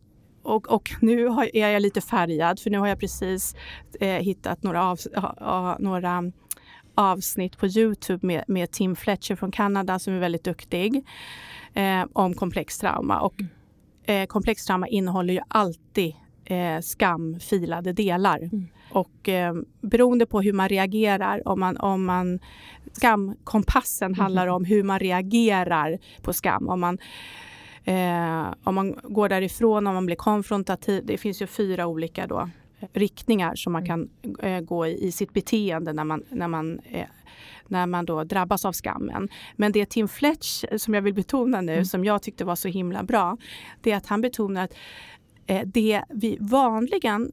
[0.43, 3.55] och, och, nu är jag lite färgad för nu har jag precis
[4.01, 4.99] eh, hittat några, av,
[5.38, 6.33] a, några
[6.95, 11.05] avsnitt på Youtube med, med, Tim Fletcher från Kanada som är väldigt duktig
[11.75, 13.21] eh, om komplex trauma.
[13.21, 13.35] Och,
[14.07, 18.38] eh, komplex trauma innehåller ju alltid eh, skamfilade delar.
[18.38, 18.69] Mm.
[18.91, 22.38] Och eh, beroende på hur man reagerar, om man, om man
[22.93, 24.19] skamkompassen mm.
[24.19, 26.69] handlar om hur man reagerar på skam.
[26.69, 26.99] Om man,
[27.85, 31.07] eh, om man går därifrån, om man blir konfrontativ.
[31.07, 32.51] Det finns ju fyra olika då,
[32.92, 34.09] riktningar som man mm.
[34.21, 37.07] kan eh, gå i, i sitt beteende när man, när man eh,
[37.68, 39.29] när man då drabbas av skammen.
[39.57, 41.85] Men det Tim Fletch, som jag vill betona nu, mm.
[41.85, 43.37] som jag tyckte var så himla bra,
[43.81, 44.75] det är att han betonar att
[45.47, 47.33] eh, det vi vanligen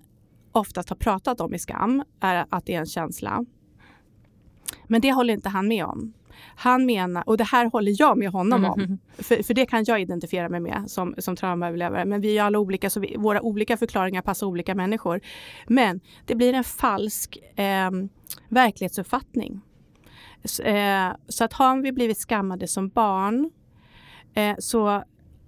[0.51, 3.45] oftast har pratat om i skam är att det är en känsla.
[4.88, 6.13] Men det håller inte han med om.
[6.56, 8.99] Han menar, och det här håller jag med honom om, mm.
[9.17, 12.06] för, för det kan jag identifiera mig med som, som traumaöverlevare.
[12.06, 15.21] Men vi är alla olika, så vi, våra olika förklaringar passar olika människor.
[15.67, 17.91] Men det blir en falsk eh,
[18.49, 19.62] verklighetsuppfattning.
[20.43, 23.52] Så, eh, så att har vi blivit skammade som barn
[24.34, 25.04] eh, så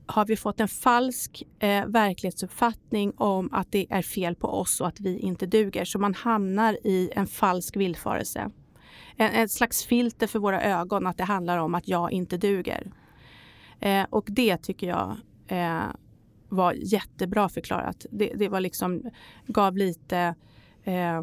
[0.06, 4.88] har vi fått en falsk eh, verklighetsuppfattning om att det är fel på oss och
[4.88, 5.86] att vi inte duger.
[5.86, 8.52] Så man hamnar i en falsk villfarelse.
[9.22, 12.92] En, ett slags filter för våra ögon att det handlar om att jag inte duger.
[13.80, 15.84] Eh, och det tycker jag eh,
[16.50, 18.06] var jättebra förklarat.
[18.12, 19.12] Det, det var liksom,
[19.48, 20.36] gav lite
[20.84, 21.22] eh,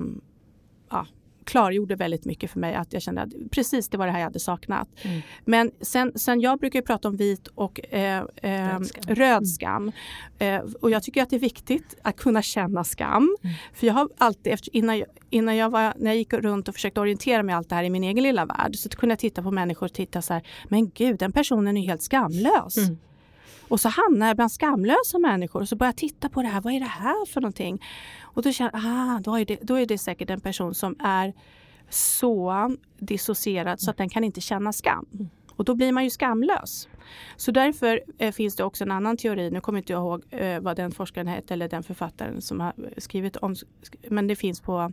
[0.90, 1.06] ja,
[1.48, 4.26] klargjorde väldigt mycket för mig att jag kände att precis det var det här jag
[4.26, 4.88] hade saknat.
[5.02, 5.20] Mm.
[5.44, 9.92] Men sen, sen jag brukar prata om vit och eh, eh, röd skam.
[10.38, 10.64] Mm.
[10.64, 13.36] Eh, och jag tycker att det är viktigt att kunna känna skam.
[13.42, 13.56] Mm.
[13.74, 16.74] För jag har alltid, efter, innan, jag, innan jag var, när jag gick runt och
[16.74, 19.42] försökte orientera mig allt det här i min egen lilla värld så kunde jag titta
[19.42, 22.76] på människor och titta så här, men gud den personen är helt skamlös.
[22.76, 22.98] Mm.
[23.68, 26.60] Och så hamnar jag bland skamlösa människor och så börjar jag titta på det här.
[26.60, 27.82] Vad är det här för någonting?
[28.20, 30.96] Och då känner jag, ah, då är det, då är det säkert en person som
[31.00, 31.34] är
[31.90, 35.28] så dissocierad så att den kan inte känna skam.
[35.56, 36.88] Och då blir man ju skamlös.
[37.36, 40.60] Så därför eh, finns det också en annan teori, nu kommer inte jag ihåg eh,
[40.60, 43.54] vad den forskaren hette eller den författaren som har skrivit om,
[44.08, 44.92] men det finns på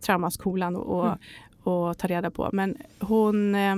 [0.00, 1.18] Traumaskolan och, mm.
[1.62, 2.48] och ta reda på.
[2.52, 3.76] Men hon eh,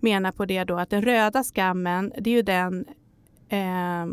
[0.00, 2.84] menar på det då att den röda skammen, det är ju den
[3.48, 4.06] eh,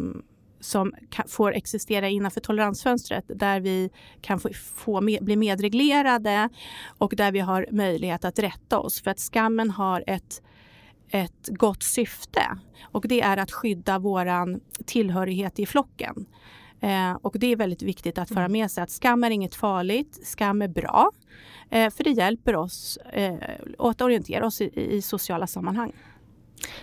[0.60, 3.90] som kan, får existera innanför toleransfönstret där vi
[4.22, 6.50] kan få, få med, bli medreglerade
[6.98, 9.02] och där vi har möjlighet att rätta oss.
[9.02, 10.42] För att skammen har ett,
[11.10, 12.42] ett gott syfte
[12.82, 16.26] och det är att skydda våran tillhörighet i flocken.
[16.80, 18.52] Eh, och det är väldigt viktigt att föra mm.
[18.52, 21.12] med sig att skam är inget farligt, skam är bra.
[21.70, 23.36] Eh, för det hjälper oss eh,
[23.80, 25.94] att orientera oss i, i sociala sammanhang.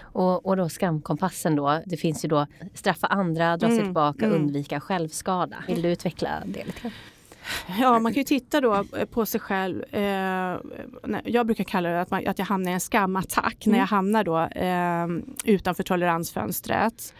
[0.00, 3.86] Och, och då skamkompassen då, det finns ju då straffa andra, dra sig mm.
[3.86, 4.40] tillbaka, mm.
[4.40, 5.56] undvika självskada.
[5.66, 6.90] Vill du utveckla det lite?
[7.80, 9.82] Ja, man kan ju titta då på sig själv.
[9.94, 10.58] Eh,
[11.24, 13.72] jag brukar kalla det att, man, att jag hamnar i en skamattack mm.
[13.72, 15.06] när jag hamnar då eh,
[15.44, 17.14] utanför toleransfönstret.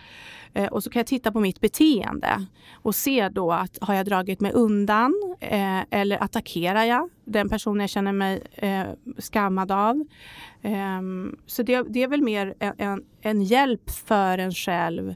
[0.55, 4.07] Eh, och så kan jag titta på mitt beteende och se då att har jag
[4.07, 8.87] dragit mig undan eh, eller attackerar jag den personen jag känner mig eh,
[9.19, 10.05] skammad av.
[10.63, 15.15] Ehm, så det, det, är väl mer en, en, hjälp för en själv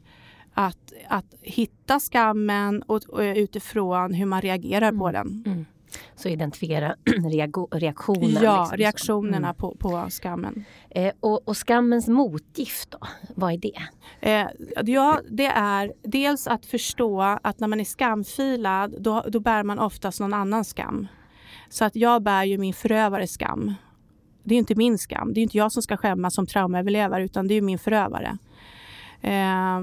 [0.54, 4.98] att, att hitta skammen och, och utifrån hur man reagerar mm.
[4.98, 5.42] på den.
[5.46, 5.64] Mm.
[6.16, 6.94] Så identifiera
[7.72, 8.42] reaktioner.
[8.42, 9.54] Ja, liksom, reaktionerna mm.
[9.54, 10.64] på, på skammen.
[10.90, 12.98] Eh, och, och, skammens motgift då,
[13.34, 13.82] vad är det?
[14.20, 14.46] Eh,
[14.84, 19.78] ja, det är dels att förstå att när man är skamfilad då, då bär man
[19.78, 21.06] oftast någon annans skam.
[21.68, 23.74] Så att jag bär ju min förövares skam.
[24.44, 25.34] Det är inte min skam.
[25.34, 28.38] Det är inte jag som ska skämmas som traumaöverlevare utan det är min förövare.
[29.20, 29.82] Eh,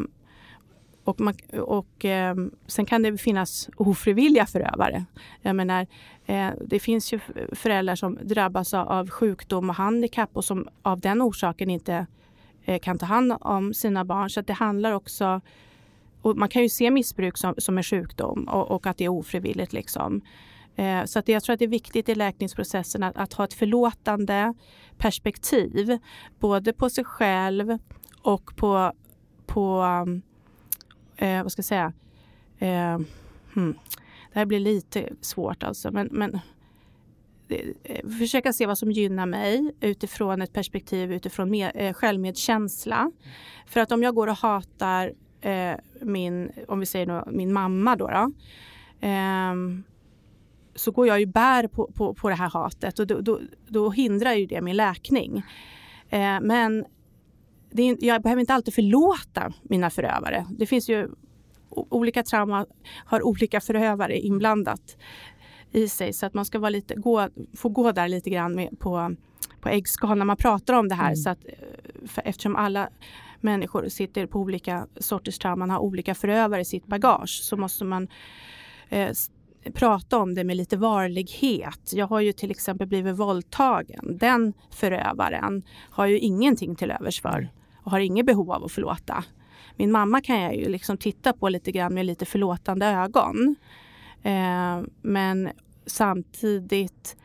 [1.03, 2.35] och, man, och eh,
[2.67, 5.05] sen kan det finnas ofrivilliga förövare.
[5.41, 5.87] Jag menar,
[6.25, 7.19] eh, det finns ju
[7.51, 12.07] föräldrar som drabbas av sjukdom och handikapp och som av den orsaken inte
[12.65, 14.29] eh, kan ta hand om sina barn.
[14.29, 15.41] Så det handlar också...
[16.21, 19.09] Och man kan ju se missbruk som, som en sjukdom och, och att det är
[19.09, 19.73] ofrivilligt.
[19.73, 20.21] Liksom.
[20.75, 23.53] Eh, så att jag tror att det är viktigt i läkningsprocessen att, att ha ett
[23.53, 24.53] förlåtande
[24.97, 25.97] perspektiv.
[26.39, 27.77] Både på sig själv
[28.21, 28.91] och på,
[29.45, 30.21] på um,
[31.21, 31.93] eh, vad ska jag säga,
[32.59, 32.99] eh,
[33.53, 33.73] hmm.
[34.33, 36.39] det här blir lite svårt alltså, men, men
[37.83, 43.11] eh, försöka se vad som gynnar mig utifrån ett perspektiv utifrån med, eh, självmedkänsla.
[43.65, 47.95] För att om jag går och hatar eh, min, om vi säger då, min mamma
[47.95, 48.31] då, då
[49.07, 49.53] eh,
[50.75, 53.89] så går jag ju bär på, på, på det här hatet och då, då, då
[53.89, 55.43] hindrar ju det min läkning.
[56.09, 56.85] Eh, men
[57.77, 60.45] är, jag behöver inte alltid förlåta mina förövare.
[60.49, 61.09] Det finns ju
[61.69, 62.65] olika trauma
[63.05, 64.97] har olika förövare inblandat
[65.71, 68.79] i sig så att man ska vara lite, gå, få gå där lite grann med,
[68.79, 69.15] på,
[69.61, 71.05] på äggskal när man pratar om det här.
[71.05, 71.15] Mm.
[71.15, 72.89] Så att, eh, eftersom alla
[73.41, 78.07] människor sitter på olika sorters trauman, har olika förövare i sitt bagage så måste man
[78.89, 79.11] eh,
[79.73, 81.91] prata om det med lite varlighet.
[81.93, 84.17] Jag har ju till exempel blivit våldtagen.
[84.17, 87.49] Den förövaren har ju ingenting till övers för
[87.83, 89.23] och har inget behov av att förlåta.
[89.75, 93.55] Min mamma kan jag ju liksom titta på lite grann med lite förlåtande ögon.
[94.23, 95.49] Eh, men
[95.85, 97.17] samtidigt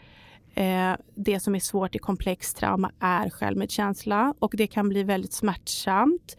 [0.55, 5.33] eh, det som är svårt i komplex trauma är självmedkänsla och det kan bli väldigt
[5.33, 6.37] smärtsamt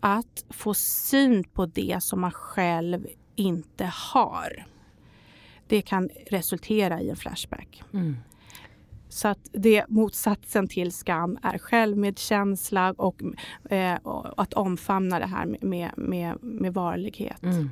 [0.00, 4.66] att få syn på det som man själv inte har.
[5.66, 7.82] Det kan resultera i en flashback.
[7.92, 8.16] Mm.
[9.14, 13.22] Så att det motsatsen till skam är självmedkänsla och,
[13.70, 17.42] eh, och att omfamna det här med, med, med varlighet.
[17.42, 17.70] Mm.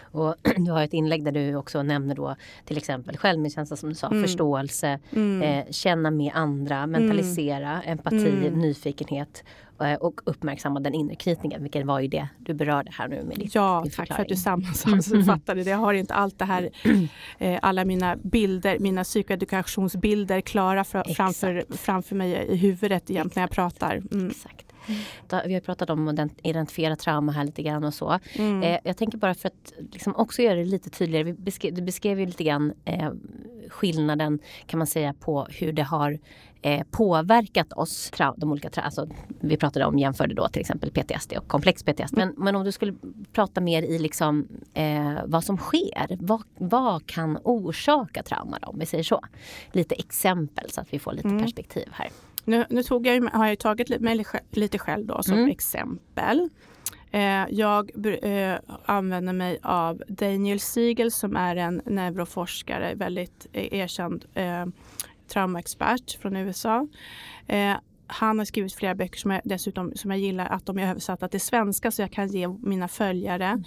[0.00, 3.94] Och du har ett inlägg där du också nämner då till exempel självmedkänsla som du
[3.94, 4.22] sa, mm.
[4.22, 5.42] förståelse, mm.
[5.42, 7.92] Eh, känna med andra, mentalisera, mm.
[7.92, 8.58] empati, mm.
[8.58, 9.44] nyfikenhet
[9.80, 13.38] eh, och uppmärksamma den inre knytningen, vilket var ju det du berörde här nu med
[13.38, 15.70] ditt, Ja, din tack för att du sammanfattade det.
[15.70, 16.70] Jag har inte allt det här,
[17.38, 23.50] eh, alla mina bilder, mina psykoedukationsbilder klara framför, framför mig i huvudet jämt när jag
[23.50, 24.02] pratar.
[24.12, 24.30] Mm.
[24.30, 24.65] Exakt.
[25.46, 28.18] Vi har pratat om att identifiera trauma här lite grann och så.
[28.34, 28.62] Mm.
[28.62, 31.24] Eh, jag tänker bara för att liksom också göra det lite tydligare.
[31.24, 33.10] Vi beskrev, du beskrev ju lite grann eh,
[33.68, 36.18] skillnaden kan man säga på hur det har
[36.62, 38.12] eh, påverkat oss.
[38.36, 39.08] De olika, alltså,
[39.40, 42.16] vi pratade om, jämförde då till exempel PTSD och komplex PTSD.
[42.16, 42.94] Men, men om du skulle
[43.32, 46.16] prata mer i liksom, eh, vad som sker.
[46.20, 49.24] Vad, vad kan orsaka trauma då, om vi säger så?
[49.72, 51.42] Lite exempel så att vi får lite mm.
[51.42, 52.08] perspektiv här.
[52.46, 55.50] Nu, nu tog jag, har jag tagit mig lite själv då som mm.
[55.50, 56.48] exempel.
[57.10, 64.66] Eh, jag eh, använder mig av Daniel Siegel som är en neuroforskare, väldigt erkänd eh,
[65.28, 66.88] traumaexpert från USA.
[67.46, 70.90] Eh, han har skrivit flera böcker som jag dessutom som jag gillar att de är
[70.90, 73.64] översatta till svenska så jag kan ge mina följare mm.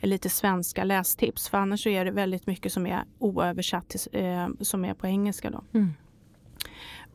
[0.00, 1.48] lite svenska lästips.
[1.48, 5.50] För annars är det väldigt mycket som är oöversatt till, eh, som är på engelska.
[5.50, 5.64] Då.
[5.72, 5.94] Mm.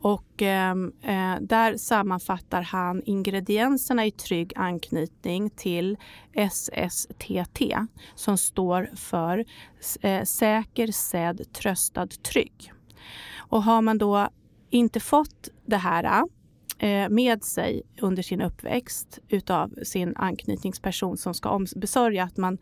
[0.06, 5.96] Och ehm, eh, där sammanfattar han ingredienserna i trygg anknytning till
[6.32, 7.62] SSTT
[8.14, 9.44] som står för
[10.00, 12.72] eh, säker, sedd, tröstad, trygg.
[13.36, 14.28] Och har man då
[14.70, 16.22] inte fått det här
[16.78, 22.58] eh, med sig under sin uppväxt utav sin anknytningsperson som ska ombesörja att man,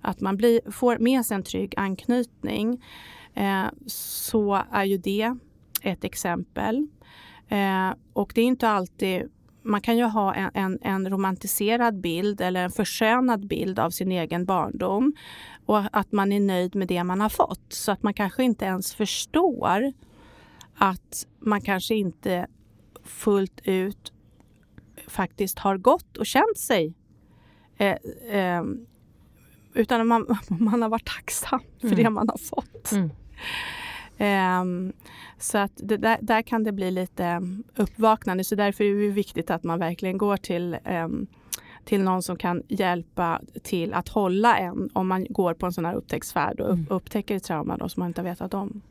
[0.00, 2.84] att man blir, får med sig en trygg anknytning
[3.34, 5.36] eh, så är ju det
[5.82, 6.86] ett exempel.
[7.48, 9.30] Eh, och det är inte alltid
[9.62, 14.12] man kan ju ha en, en, en, romantiserad bild eller en förskönad bild av sin
[14.12, 15.12] egen barndom
[15.66, 17.72] och att man är nöjd med det man har fått.
[17.72, 19.92] Så att man kanske inte ens förstår
[20.74, 22.46] att man kanske inte
[23.04, 24.12] fullt ut
[25.06, 26.94] faktiskt har gått och känt sig
[27.76, 27.96] eh,
[28.30, 28.62] eh,
[29.74, 32.02] utan man, man har varit tacksam för mm.
[32.02, 32.92] det man har fått.
[32.92, 33.10] Mm.
[34.20, 34.92] Um,
[35.38, 37.42] så att det, där, där, kan det bli lite
[37.76, 38.44] uppvaknande.
[38.44, 41.26] Så därför är det viktigt att man verkligen går till, um,
[41.84, 45.84] till någon som kan hjälpa till att hålla en om man går på en sån
[45.84, 46.86] här upptäcktsfärd och upp, mm.
[46.90, 48.82] upptäcker ett trauma då, som man inte har vetat om.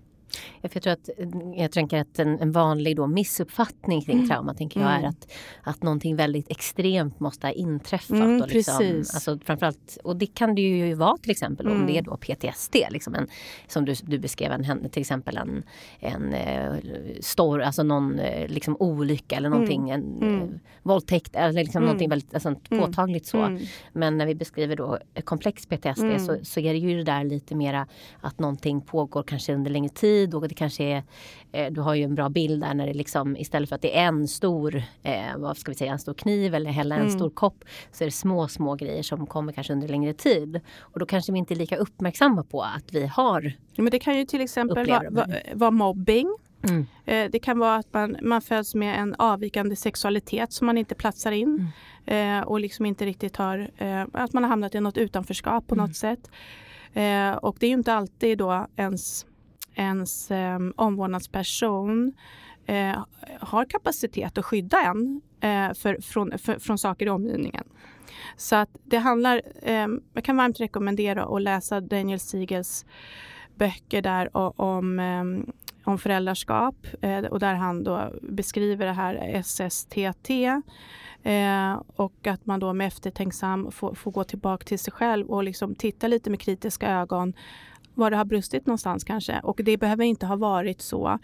[0.62, 1.10] Jag tror att,
[1.56, 4.30] jag tänker att en, en vanlig då missuppfattning kring mm.
[4.30, 5.10] trauma tänker jag är mm.
[5.10, 5.32] att,
[5.64, 8.10] att någonting väldigt extremt måste ha inträffat.
[8.10, 9.14] Mm, och liksom, precis.
[9.14, 11.80] Alltså, framförallt, och det kan det ju vara till exempel mm.
[11.80, 12.76] om det är då PTSD.
[12.90, 13.28] Liksom en,
[13.68, 15.64] som du, du beskrev, en, till exempel en,
[16.00, 16.74] en eh,
[17.20, 20.22] stor, alltså någon eh, liksom olycka eller någonting, mm.
[20.22, 20.60] en mm.
[20.84, 21.86] våldtäkt eller liksom mm.
[21.86, 23.60] någonting väldigt alltså, påtagligt så.
[23.94, 27.56] Men när vi beskriver då komplex PTSD så, så är det ju det där lite
[27.56, 27.88] mera
[28.22, 31.04] att någonting pågår kanske under längre tid tid och det kanske är,
[31.52, 33.98] eh, du har ju en bra bild där när det liksom istället för att det
[33.98, 37.14] är en stor, eh, vad ska vi säga, en stor kniv eller hälla en mm.
[37.14, 40.62] stor kopp så är det små, små grejer som kommer kanske under längre tid.
[40.80, 44.18] Och då kanske vi inte är lika uppmärksamma på att vi har Men det kan
[44.18, 46.38] ju till exempel vara va, va mobbing.
[46.64, 46.86] Mm.
[47.06, 50.96] Eh, det kan vara att man, man föds med en avvikande sexualitet som man inte
[50.96, 51.72] platsar in.
[52.06, 52.40] Mm.
[52.40, 55.76] Eh, och liksom inte riktigt har, eh, att man har hamnat i något utanförskap på
[55.76, 55.86] mm.
[55.86, 56.32] något sätt.
[57.42, 59.26] Och det är ju inte alltid då ens
[59.78, 62.14] ens eh, omvårdnadsperson
[62.66, 63.04] eh,
[63.40, 67.64] har kapacitet att skydda en eh, för, från, för, från saker i omgivningen.
[68.36, 72.86] Så att det handlar, eh, jag kan varmt rekommendera att läsa Daniel Siegels
[73.56, 75.54] böcker där om, eh,
[75.84, 80.30] om föräldraskap eh, och där han då beskriver det här SSTT
[81.24, 85.44] eh, och att man då med eftertänksam får, får gå tillbaka till sig själv och
[85.44, 87.34] liksom titta lite med kritiska ögon
[87.98, 89.40] var det har brustit någonstans kanske.
[89.44, 91.20] Och det behöver inte ha varit så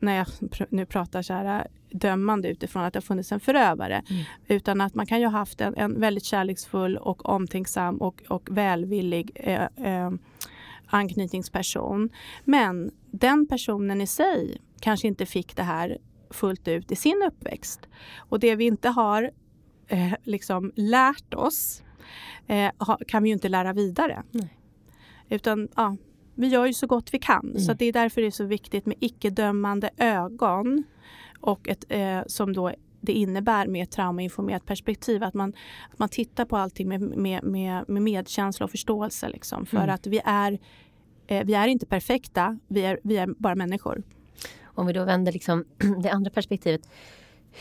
[0.00, 0.26] när jag
[0.68, 4.02] nu pratar så här dömande utifrån att det har funnits en förövare.
[4.10, 4.24] Mm.
[4.48, 8.48] Utan att man kan ju ha haft en, en väldigt kärleksfull och omtänksam och, och
[8.50, 10.10] välvillig eh, eh,
[10.86, 12.10] anknytningsperson.
[12.44, 15.98] Men den personen i sig kanske inte fick det här
[16.30, 17.88] fullt ut i sin uppväxt.
[18.16, 19.30] Och det vi inte har
[19.88, 21.82] eh, liksom lärt oss
[22.46, 22.70] eh,
[23.06, 24.22] kan vi ju inte lära vidare.
[24.30, 24.58] Nej.
[25.28, 25.96] Utan ja,
[26.34, 27.48] vi gör ju så gott vi kan.
[27.48, 27.60] Mm.
[27.60, 30.84] Så det är därför det är så viktigt med icke-dömande ögon
[31.40, 35.22] och ett, eh, som då det innebär med ett traumainformerat perspektiv.
[35.22, 35.52] Att man,
[35.90, 39.28] att man tittar på allting med, med, med, med medkänsla och förståelse.
[39.28, 39.94] Liksom, för mm.
[39.94, 40.58] att vi är,
[41.26, 44.02] eh, vi är inte perfekta, vi är, vi är bara människor.
[44.64, 45.64] Om vi då vänder liksom
[46.02, 46.88] det andra perspektivet.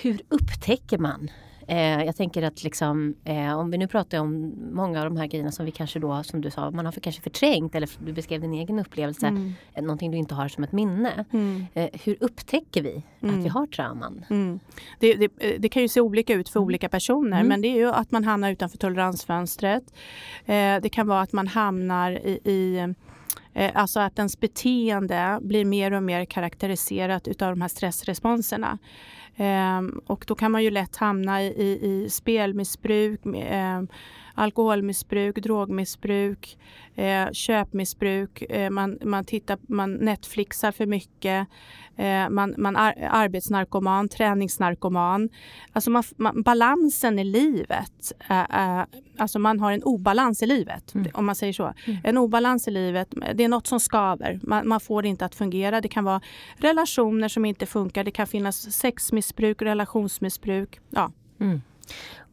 [0.01, 1.30] Hur upptäcker man
[1.68, 5.28] Eh, jag tänker att liksom, eh, om vi nu pratar om många av de här
[5.28, 8.14] grejerna som vi kanske då, som du sa, man har för, kanske förträngt eller du
[8.14, 9.53] beskrev din egen upplevelse, mm.
[9.74, 11.26] Eh, någonting du inte har som ett minne.
[11.32, 11.66] Mm.
[11.74, 13.39] Eh, hur upptäcker vi mm.
[13.39, 14.26] att vi har trauman?
[14.30, 14.59] Mm.
[14.99, 16.66] Det, det, eh, det, kan ju se olika ut för mm.
[16.66, 17.47] olika personer mm.
[17.47, 19.84] men det är ju att man hamnar utanför toleransfönstret.
[20.45, 22.93] Eh, det kan vara att man hamnar i, i
[23.54, 28.78] Eh, alltså att ens beteende blir mer och mer karaktäriserat utav de här stressresponserna.
[29.38, 33.88] Ehm, och då kan man ju lätt hamna i, i, i spelmissbruk, ehm,
[34.34, 36.57] alkoholmissbruk, drogmissbruk,
[36.95, 38.41] eh, köpmissbruk.
[38.41, 41.47] Eh, man, man, tittar, man Netflixar för mycket.
[41.95, 45.29] Eh, man, man ar arbetsnarkoman, träningsnarkoman.
[45.73, 48.11] Alltså man, man, balansen i livet.
[49.17, 51.11] alltså man har en obalans i livet, mm.
[51.13, 51.73] om man säger så.
[51.86, 51.99] Mm.
[52.03, 54.39] En obalans i livet, det är något som skaver.
[54.43, 55.81] Man, man, får det inte att fungera.
[55.81, 56.21] Det kan vara
[56.57, 58.03] relationer som inte funkar.
[58.03, 60.79] Det kan finnas sexmissbruk, relationsmissbruk.
[60.89, 61.11] Ja.
[61.39, 61.61] Mm.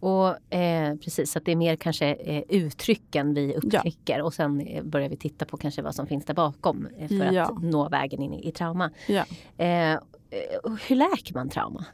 [0.01, 4.25] Och eh, Precis, att det är mer kanske eh, uttrycken vi upptäcker ja.
[4.25, 7.33] och sen eh, börjar vi titta på kanske vad som finns där bakom eh, för
[7.33, 7.43] ja.
[7.43, 8.91] att nå vägen in i, i trauma.
[9.07, 9.25] Ja.
[9.59, 9.99] Eh,
[10.89, 11.85] hur läker man trauma?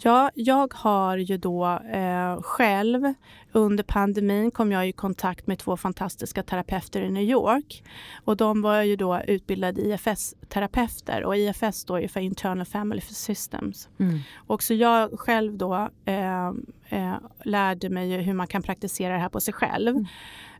[0.00, 3.14] Ja, jag har ju då eh, själv
[3.52, 7.84] under pandemin kom jag i kontakt med två fantastiska terapeuter i New York.
[8.24, 13.88] Och de var ju då utbildade IFS-terapeuter och IFS står ju för Internal Family Systems.
[14.00, 14.18] Mm.
[14.36, 16.48] Och så jag själv då eh,
[16.88, 19.96] eh, lärde mig hur man kan praktisera det här på sig själv.
[19.96, 20.06] Mm.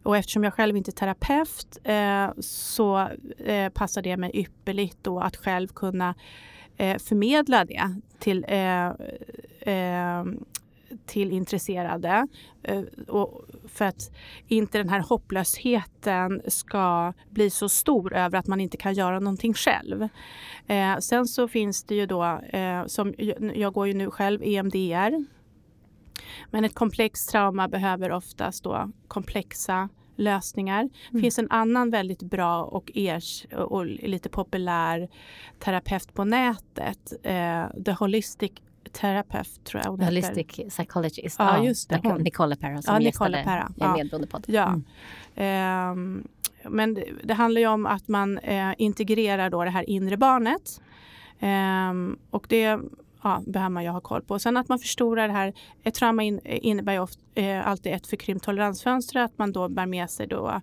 [0.03, 3.09] Och eftersom jag själv inte är terapeut eh, så
[3.47, 6.15] eh, passar det mig ypperligt då att själv kunna
[6.79, 8.87] eh, förmedla det till, eh,
[9.75, 10.25] eh,
[11.07, 12.27] till intresserade.
[12.63, 14.11] Eh, och för att
[14.49, 19.55] inte den här hopplösheten ska bli så stor över att man inte kan göra någonting
[19.55, 20.09] själv.
[20.67, 23.15] Eh, sen så finns det ju då, eh, som
[23.55, 25.25] jag går ju nu själv EMDR.
[26.51, 30.83] Men ett komplext trauma behöver oftast då komplexa lösningar.
[30.83, 31.23] Det mm.
[31.23, 35.09] finns en annan väldigt bra och, ers, och lite populär
[35.59, 37.13] terapeut på nätet.
[37.23, 38.53] Eh, The Holistic
[38.93, 41.37] Therapist tror jag hon Holistic Psychologist.
[41.39, 42.01] Ja, just det.
[42.03, 42.23] Hon.
[42.23, 43.73] Nicola Perra som ja, Nicola Perra.
[43.81, 44.45] en medberoende podd.
[44.49, 44.81] Ja.
[45.37, 45.93] Mm.
[45.93, 46.29] Um,
[46.65, 50.81] men det, det, handlar ju om att man eh, integrerar då det här inre barnet.
[51.41, 52.79] Um, och det
[53.23, 54.39] ja, behöver man ju ha koll på.
[54.39, 55.53] Sen att man förstorar det här.
[55.83, 59.21] Ett trauma in, eh, innebär ju ofta, eh, alltid ett förkrympt toleransfönster.
[59.21, 60.61] Att man då bär med sig då,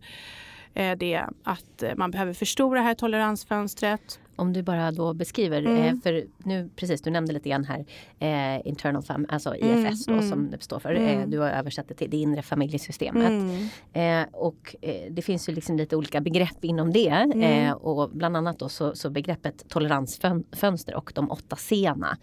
[0.73, 4.19] eh, det att eh, man behöver förstora det här toleransfönstret.
[4.35, 5.77] Om du bara då beskriver, mm.
[5.77, 7.85] eh, för nu precis du nämnde lite grann här
[8.19, 10.29] eh, internal fam, alltså IFS mm, då, mm.
[10.29, 10.93] som det står för.
[10.93, 11.31] Eh, mm.
[11.31, 13.29] du har översatt det till det inre familjesystemet.
[13.29, 13.67] Mm.
[13.93, 17.41] Eh, och eh, det finns ju liksom lite olika begrepp inom det mm.
[17.41, 22.17] eh, och bland annat då så, så begreppet toleransfönster och de åtta sena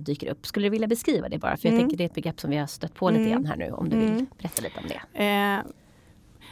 [0.00, 0.46] dyker upp.
[0.46, 1.56] Skulle du vilja beskriva det bara?
[1.56, 3.56] För jag tänker det är ett begrepp som vi har stött på lite grann här
[3.56, 5.00] nu om du vill berätta lite om det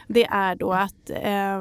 [0.07, 1.55] det är då att eh,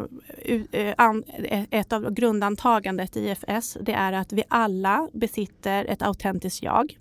[0.72, 6.62] eh, eh ett av grundantagandet i IFS det är att vi alla besitter ett autentiskt
[6.62, 6.98] jag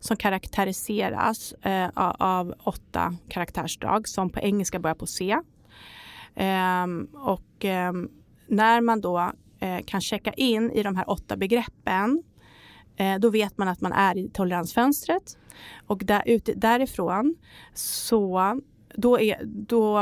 [0.00, 5.38] som karaktäriseras eh, av åtta karaktärsdrag som på engelska börjar på C.
[6.34, 8.08] Eh, och ehm,
[8.46, 12.22] när man då eh, kan checka in i de här åtta begreppen
[12.96, 15.38] eh, då vet man att man är i toleransfönstret.
[15.86, 17.34] Och där, ut, därifrån
[17.74, 18.60] så
[19.00, 19.98] då, är, då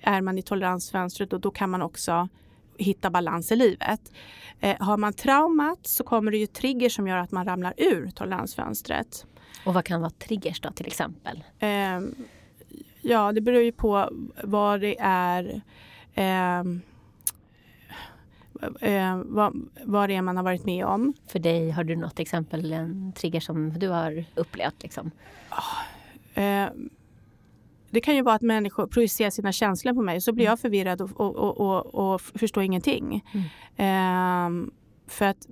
[0.00, 2.28] är man i toleransfönstret och då kan man också
[2.76, 4.12] hitta balans i livet.
[4.60, 8.10] Eh, har man traumat så kommer det ju trigger som gör att man ramlar ur
[8.10, 9.26] toleransfönstret.
[9.64, 11.44] Och vad kan vara triggers då till exempel?
[11.58, 12.00] Eh,
[13.00, 14.10] ja, det beror ju på
[14.44, 15.62] vad det är
[16.14, 16.60] eh,
[18.80, 21.14] eh, vad, vad det är man har varit med om.
[21.26, 24.82] För dig, har du något exempel, en trigger som du har upplevt?
[24.82, 25.10] Liksom?
[26.34, 26.66] Eh,
[27.90, 31.00] det kan ju vara att människor projicerar sina känslor på mig så blir jag förvirrad
[31.00, 33.24] och, och, och, och, och förstår ingenting.
[33.76, 34.66] Mm.
[34.66, 34.70] Eh,
[35.06, 35.46] för att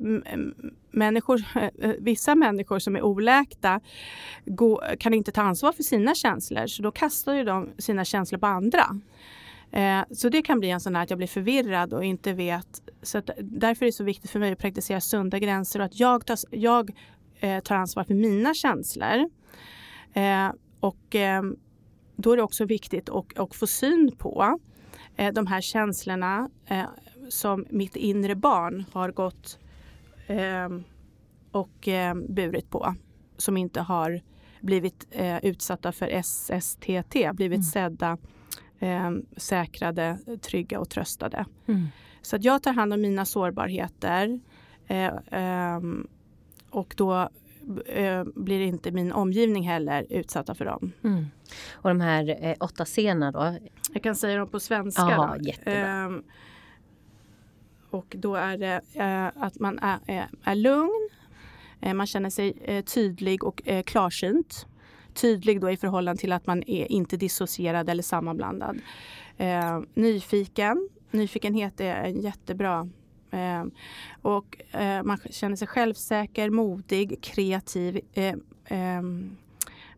[0.91, 1.45] människor,
[2.01, 3.81] vissa människor som är oläkta
[4.99, 8.47] kan inte ta ansvar för sina känslor så då kastar ju de sina känslor på
[8.47, 9.01] andra.
[9.71, 12.83] Eh, så det kan bli en sån här att jag blir förvirrad och inte vet.
[13.03, 16.01] Så att, därför är det så viktigt för mig att praktisera sunda gränser och att
[16.01, 16.91] jag tar, jag,
[17.41, 19.31] eh, tar ansvar för mina känslor.
[20.13, 21.43] Eh, och eh,
[22.17, 24.59] då är det också viktigt att, att få syn på
[25.17, 26.85] eh, de här känslorna eh,
[27.29, 29.59] som mitt inre barn har gått
[31.51, 31.89] och
[32.29, 32.95] burit på.
[33.37, 34.21] Som inte har
[34.61, 35.07] blivit
[35.43, 37.63] utsatta för SSTT, blivit mm.
[37.63, 38.19] sedda
[38.79, 41.47] eh, säkrade, trygga och tröstade.
[41.67, 41.87] Mm.
[42.23, 44.41] Så att jag tar hand om mina sårbarheter
[44.87, 45.81] eh, eh,
[46.71, 47.29] och då
[47.87, 50.93] eh, blir inte min omgivning heller utsatta för dem.
[51.05, 51.27] Mm.
[51.73, 53.57] Och de här eh, åtta scenerna då?
[53.93, 55.03] Jag kan säga dem på svenska.
[55.03, 56.23] Aha, jättebra.
[57.91, 61.09] och då är det eh, att man är, är, är lugn,
[61.95, 64.67] man känner sig tydlig och klarsynt
[65.17, 68.79] tydlig då i förhållande till att man är inte dissocierad eller sammanblandad.
[69.37, 70.89] Eh, nyfiken.
[71.11, 72.89] Nyfikenhet är en jättebra
[73.37, 73.65] eh,
[74.23, 78.01] och eh, man känner sig självsäker, modig, kreativ.
[78.13, 78.35] Eh,
[78.65, 79.37] ehm,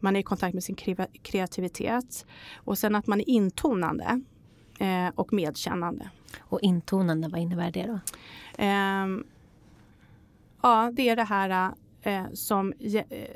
[0.01, 0.77] man är i kontakt med sin
[1.23, 2.27] kreativitet.
[2.57, 4.21] Och sen att man är intonande
[4.79, 6.11] eh, och medkännande.
[6.39, 8.01] Och intonande, vad innebär det då?
[8.59, 9.25] Ehm,
[10.63, 11.73] ja, det är det här
[12.03, 12.73] eh, som,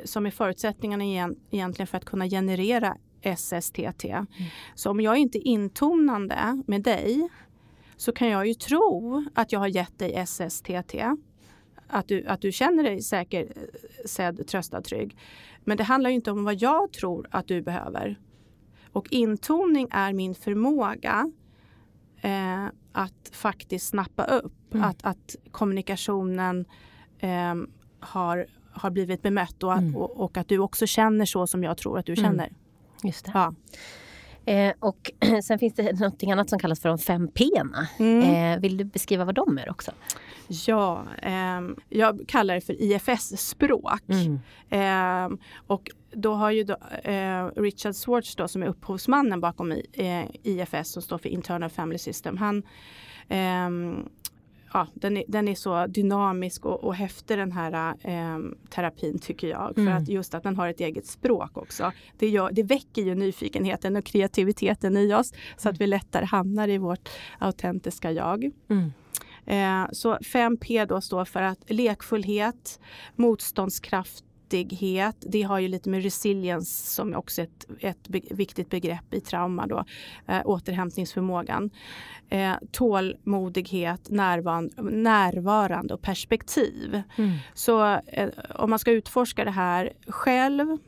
[0.04, 4.04] som är förutsättningarna igen, egentligen för att kunna generera SSTT.
[4.04, 4.26] Mm.
[4.74, 7.28] Så om jag inte är intonande med dig
[8.02, 10.94] så kan jag ju tro att jag har gett dig SSTT.
[11.86, 13.52] Att du, att du känner dig säker,
[14.06, 15.16] sedd, tröstad, trygg.
[15.64, 18.20] Men det handlar ju inte om vad jag tror att du behöver.
[18.92, 21.32] Och intoning är min förmåga
[22.20, 24.74] eh, att faktiskt snappa upp.
[24.74, 24.88] Mm.
[24.88, 26.64] Att, att kommunikationen
[27.18, 27.54] eh,
[28.00, 29.96] har, har blivit bemött och, mm.
[29.96, 32.24] och, och, att du också känner så som jag tror att du mm.
[32.24, 32.46] känner.
[32.46, 32.56] Mm.
[33.02, 33.30] Just det.
[33.34, 33.54] Ja.
[34.46, 35.10] Eh, och
[35.42, 37.50] sen finns det något annat som kallas för de fem p
[37.98, 38.54] mm.
[38.54, 39.92] eh, Vill du beskriva vad de är också?
[40.48, 44.02] Ja, eh, jag kallar det för IFS-språk.
[44.08, 44.40] Mm.
[44.70, 49.72] Eh, och då har ju då, eh, Richard Swartz då, som är upphovsmannen bakom
[50.42, 52.36] IFS eh, som står för Internal Family System.
[52.36, 52.62] Han
[53.28, 54.08] ehm,
[54.72, 58.38] ja, den, är, den är så dynamisk och, och häftig den här eh,
[58.70, 59.78] terapin tycker jag.
[59.78, 59.86] Mm.
[59.92, 61.92] För att just att den har ett eget språk också.
[62.18, 66.68] Det, gör, det väcker ju nyfikenheten och kreativiteten i oss så att vi lättare hamnar
[66.68, 67.08] i vårt
[67.38, 68.50] autentiska jag.
[68.68, 68.92] Mm.
[69.46, 72.80] Eh, så 5P då står för att lekfullhet,
[73.16, 75.16] motståndskraft försiktighet.
[75.20, 79.20] Det har ju lite med resilience som också är ett, ett be viktigt begrepp i
[79.20, 79.66] trauma.
[79.66, 79.84] Då.
[80.26, 81.70] Eh, återhämtningsförmågan.
[82.28, 87.02] Eh, tålmodighet, närvarande och perspektiv.
[87.18, 87.30] Mm.
[87.54, 90.78] Så eh, om man ska utforska det här själv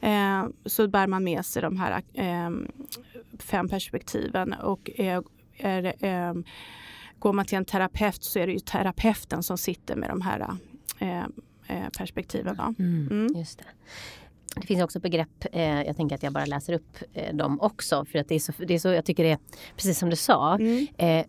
[0.00, 2.50] eh, så bär man med sig de här eh,
[3.38, 4.52] fem perspektiven.
[4.52, 5.22] Och är,
[5.58, 6.34] är, eh,
[7.18, 10.40] går man till en terapeut så är det ju terapeuten som sitter med de här
[10.40, 10.54] eh,
[11.00, 11.26] Eh,
[11.98, 12.60] perspektiven.
[12.78, 13.36] Mm, mm.
[13.36, 13.64] Just det.
[14.56, 18.04] Det finns också begrepp, eh, jag tänker att jag bara läser upp eh, dem också
[18.04, 19.38] för att det är, så, det är så, jag tycker det är
[19.76, 20.54] precis som du sa.
[20.54, 20.86] Mm.
[20.98, 21.26] Eh,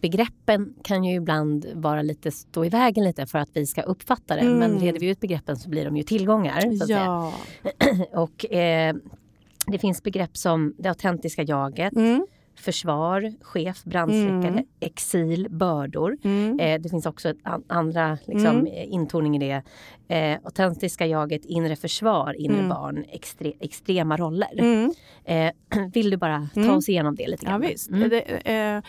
[0.00, 4.34] begreppen kan ju ibland vara lite, stå i vägen lite för att vi ska uppfatta
[4.34, 4.40] det.
[4.40, 4.58] Mm.
[4.58, 6.62] Men reder vi ut begreppen så blir de ju tillgångar.
[6.88, 7.32] ja.
[8.12, 8.94] Och eh,
[9.66, 12.26] det finns begrepp som det autentiska jaget mm
[12.58, 14.64] försvar, chef, brandsläckare, mm.
[14.80, 16.16] exil, bördor.
[16.22, 16.60] Mm.
[16.60, 18.66] Eh, det finns också ett an andra liksom, mm.
[18.66, 19.62] Eh, intoning i det.
[20.10, 22.68] Eh, autentiska jaget, inre försvar, inre mm.
[22.68, 24.58] barn, extre extrema roller.
[24.58, 24.92] Mm.
[25.24, 25.52] Eh,
[25.94, 26.76] vill du bara ta mm.
[26.76, 27.62] oss igenom det lite grann?
[27.62, 27.90] Ja, visst.
[27.90, 28.08] Mm.
[28.08, 28.82] Det, eh,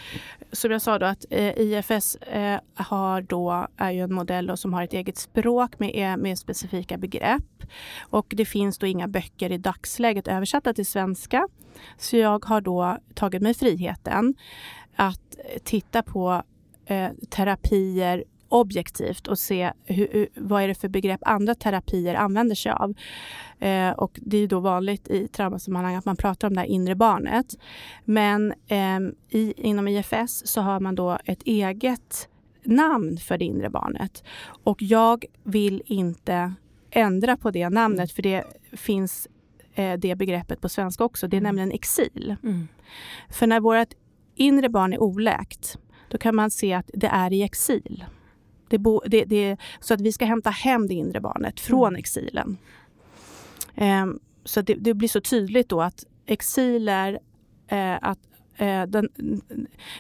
[0.52, 2.18] som jag sa då att eh, IFS
[2.74, 6.98] har då, är ju en modell då, som har ett eget språk med, med specifika
[6.98, 7.64] begrepp.
[8.00, 11.48] Och det finns då inga böcker i dagsläget översatta till svenska.
[11.98, 14.34] Så jag har då tagit mig friheten
[14.96, 16.44] att titta på
[16.86, 22.72] eh, terapier objektivt och se hur, vad är det för begrepp andra terapier använder sig
[22.72, 22.94] av.
[23.60, 26.96] Eh, och det är då vanligt i traumasammanhang att man pratar om det här inre
[26.96, 27.58] barnet.
[28.06, 32.30] Men eh, i, inom IFS så har man då ett eget
[32.64, 34.24] namn för det inre barnet.
[34.64, 36.54] Och jag vill inte
[36.92, 39.28] ändra på det namnet för det finns
[39.74, 41.28] eh, det begreppet på svenska också.
[41.28, 41.48] Det är mm.
[41.48, 42.36] nämligen exil.
[42.44, 42.68] Mm.
[43.30, 43.94] För när vårt
[44.36, 45.78] inre barn är oläkt
[46.10, 48.06] då kan man se att det är i exil.
[48.70, 52.00] Det bo, det, det, så att vi ska hämta hem det inre barnet från mm.
[52.00, 52.58] exilen.
[53.76, 57.20] Um, så det, det, blir så tydligt då att exiler
[57.68, 58.20] eh, att,
[58.58, 59.10] eh, den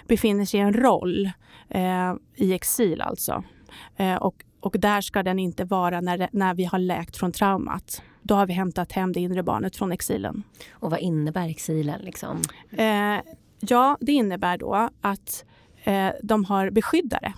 [0.08, 1.30] befinner sig i en roll
[1.70, 3.44] eh, i exil alltså.
[3.98, 8.02] Eh, och, och där ska den inte vara när, när vi har läkt från traumat.
[8.22, 10.44] Då har vi hämtat hem det inre barnet från exilen.
[10.72, 12.02] Och vad innebär exilen?
[12.02, 12.42] Liksom?
[12.72, 13.20] Eh,
[13.60, 15.46] ja, det innebär då att
[15.84, 17.34] eh, de har beskyddare.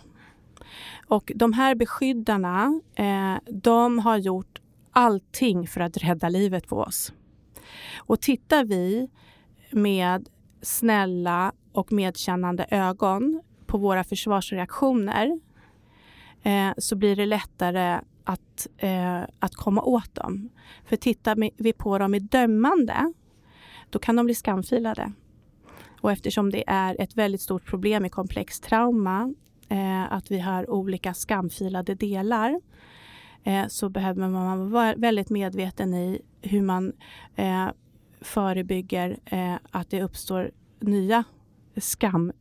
[1.12, 7.14] Och de här beskyddarna, eh, de har gjort allting för att rädda livet på oss.
[7.98, 9.10] Och tittar vi
[9.72, 10.30] med
[10.62, 15.40] snälla och medkännande ögon på våra försvarsreaktioner
[16.44, 20.50] eh, så blir det lättare att, eh, att komma åt dem.
[20.86, 23.14] För tittar vi på dem i dömande,
[23.90, 25.12] då kan de bli skamfilade.
[26.02, 29.34] Och eftersom det är ett väldigt stort problem i komplex trauma,
[29.72, 32.62] eh, att vi har olika skamfilade delar,
[33.44, 36.94] eh, så behöver man vara väldigt medveten i hur man
[37.36, 37.70] eh,
[38.22, 39.20] förebygger
[39.72, 41.24] att det uppstår nya
[41.78, 42.32] skam,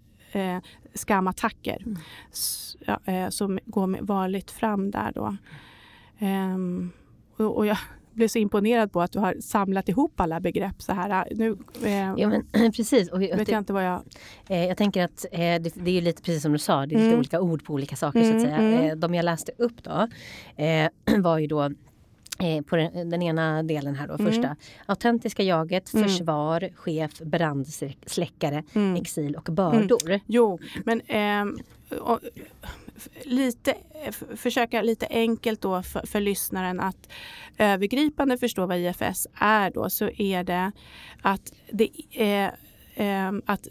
[0.94, 1.82] skamattacker.
[1.86, 1.98] Mm.
[2.32, 5.36] S ja, som går varligt fram där då.
[7.36, 7.78] Och, och jag,
[8.12, 11.26] blev så imponerad på att du har samlat ihop alla begrepp så här.
[11.30, 13.10] Nu eh, ja, men, precis.
[13.10, 14.02] Och, vet jag inte vad jag...
[14.48, 16.98] Eh, jag tänker att eh, det, det, är lite precis som du sa, det är
[16.98, 17.18] lite mm.
[17.18, 18.82] olika ord på olika saker mm, så att mm, säga.
[18.82, 19.00] Mm.
[19.00, 20.08] de jag läste upp då
[20.64, 20.88] eh,
[21.18, 21.62] var ju då
[22.38, 24.26] eh, på den, den, ena delen här då, mm.
[24.26, 24.56] första.
[24.86, 26.08] Autentiska jaget, mm.
[26.08, 28.96] försvar, chef, brandsläckare, mm.
[28.96, 30.08] exil och bördor.
[30.10, 30.20] Mm.
[30.26, 31.62] Jo, men eh,
[33.24, 33.70] lite,
[34.04, 37.08] eh, försöka lite enkelt då för, för lyssnaren att
[37.58, 40.72] övergripande förstå vad IFS är då så är det
[41.22, 42.56] att det är
[42.94, 43.68] eh, att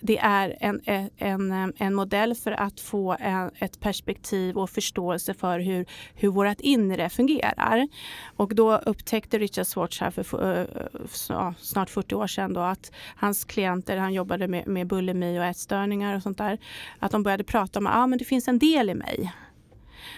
[0.00, 4.70] det är en, eh, en, eh, en modell för att få en, ett perspektiv och
[4.70, 7.88] förståelse för hur, hur vårt inre fungerar.
[8.36, 13.44] Och då upptäckte Richard Schwartz här för, för snart 40 år sedan då att hans
[13.44, 16.58] klienter, han jobbade med, med bulimi och ätstörningar och sånt där,
[16.98, 19.32] att de började prata om att ah, det finns en del i mig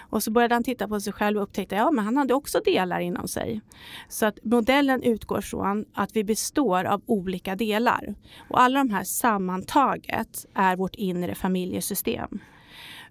[0.00, 2.60] och så började han titta på sig själv och upptäckte att ja, han hade också
[2.64, 3.60] delar inom sig.
[4.08, 8.14] Så att modellen utgår från att vi består av olika delar.
[8.50, 12.38] Och alla de här sammantaget är vårt inre familjesystem.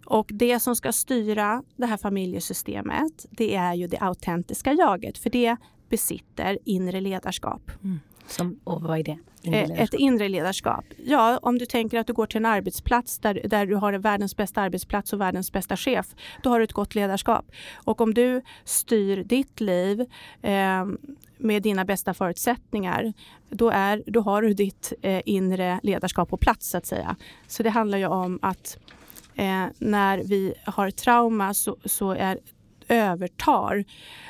[0.05, 5.17] Och det som ska styra det här familjesystemet, det är ju det autentiska jaget.
[5.17, 5.57] För det
[5.89, 7.71] besitter inre ledarskap.
[7.83, 7.99] Mm.
[8.31, 9.17] Som, och vad är det?
[9.41, 10.85] Inre eh, ett inre ledarskap.
[11.05, 14.37] Ja, om du tänker att du går till en arbetsplats där, där du har världens
[14.37, 16.05] bästa arbetsplats och världens bästa chef.
[16.43, 17.45] Då har du ett gott ledarskap.
[17.73, 20.01] Och om du styr ditt liv
[20.41, 20.85] eh,
[21.37, 23.13] med dina bästa förutsättningar,
[23.49, 27.15] då, är, då har du ditt eh, inre ledarskap på plats så att säga.
[27.47, 28.77] Så det handlar ju om att
[29.35, 32.37] eh, när vi har trauma så, så är
[32.87, 33.83] övertar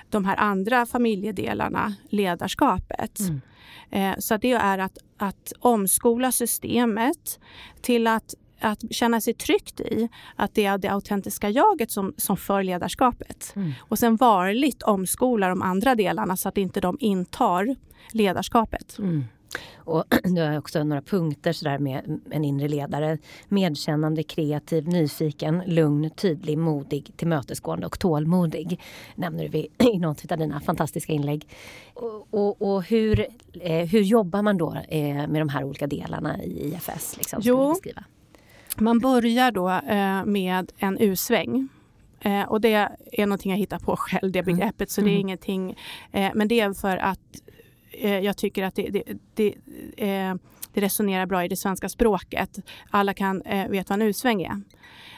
[0.09, 3.19] de här andra familjedelarna ledarskapet.
[3.19, 3.41] Mm.
[3.89, 7.39] Eh, så det är att, att omskola systemet
[7.81, 12.37] till att att känna sig tryggt i att det är det autentiska jaget som, som
[12.37, 13.53] för ledarskapet.
[13.55, 13.73] Mm.
[13.79, 17.75] Och sen varligt omskola de andra delarna så att inte de intar
[18.11, 18.99] ledarskapet.
[18.99, 19.25] Mm.
[19.75, 23.17] Och du har också några punkter sådär med en inre ledare.
[23.47, 28.79] Medkännande, kreativ, nyfiken, lugn, tydlig, modig, tillmötesgående och tålmodig.
[29.15, 31.47] Nämner vi i något av dina fantastiska inlägg.
[31.93, 36.43] Och, och, och hur, eh, hur jobbar man då eh, med de här olika delarna
[36.43, 37.17] i IFS?
[37.17, 37.75] Liksom, jo,
[38.77, 41.67] man börjar då eh, med en U-sväng.
[42.21, 42.73] Eh, och det
[43.11, 44.55] är någonting jag hittar på själv, det mm.
[44.55, 44.89] begreppet.
[44.89, 45.21] Så det är mm.
[45.21, 45.77] ingenting.
[46.11, 47.41] Eh, men det är för att
[47.91, 49.47] Eh, jag tycker att det, det, det,
[49.97, 50.35] eh,
[50.73, 52.59] det, resonerar bra i det svenska språket.
[52.89, 54.61] Alla kan eh, veta vad en U-sväng är.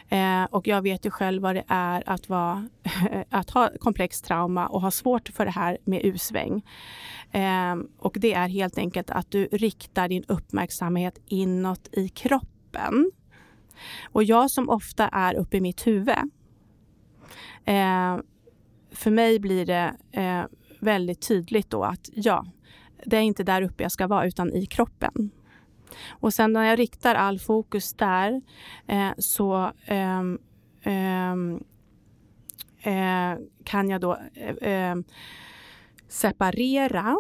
[0.10, 2.70] Eh, och jag vet ju själv vad det är att, vara,
[3.30, 6.62] att ha komplex trauma och ha svårt för det här med U-sväng.
[7.32, 13.12] Eh, och det är helt enkelt att du riktar din uppmärksamhet inåt i kroppen.
[14.04, 16.18] Och jag som ofta är uppe i mitt huvud.
[17.66, 18.18] Eh,
[18.92, 20.44] för mig blir det eh,
[20.80, 22.46] väldigt tydligt då att ja,
[23.06, 25.32] det är inte där uppe jag ska vara utan i kroppen.
[26.10, 28.42] Och sen när jag riktar all fokus där
[28.88, 30.20] eh, så, eh,
[32.84, 35.04] eh, kan jag då eh, ehm,
[36.08, 37.18] separera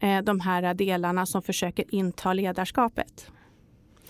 [0.00, 3.30] eh, de här delarna som försöker inta ledarskapet.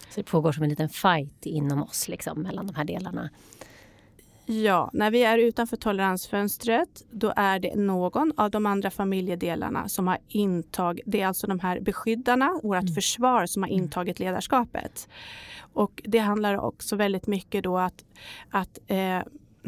[0.09, 3.31] Så det pågår som en liten fight inom oss liksom, mellan de här delarna?
[4.51, 10.09] Ja, när vi är utanför toleransfönstret då är det någon av de andra familjedelarna som
[10.09, 12.95] har intagit, det är alltså de här beskyddarna, vårt mm.
[12.95, 13.83] försvar som har mm.
[13.83, 15.09] intagit ledarskapet.
[15.73, 18.05] Och det handlar också väldigt mycket då att,
[18.51, 19.21] att eh,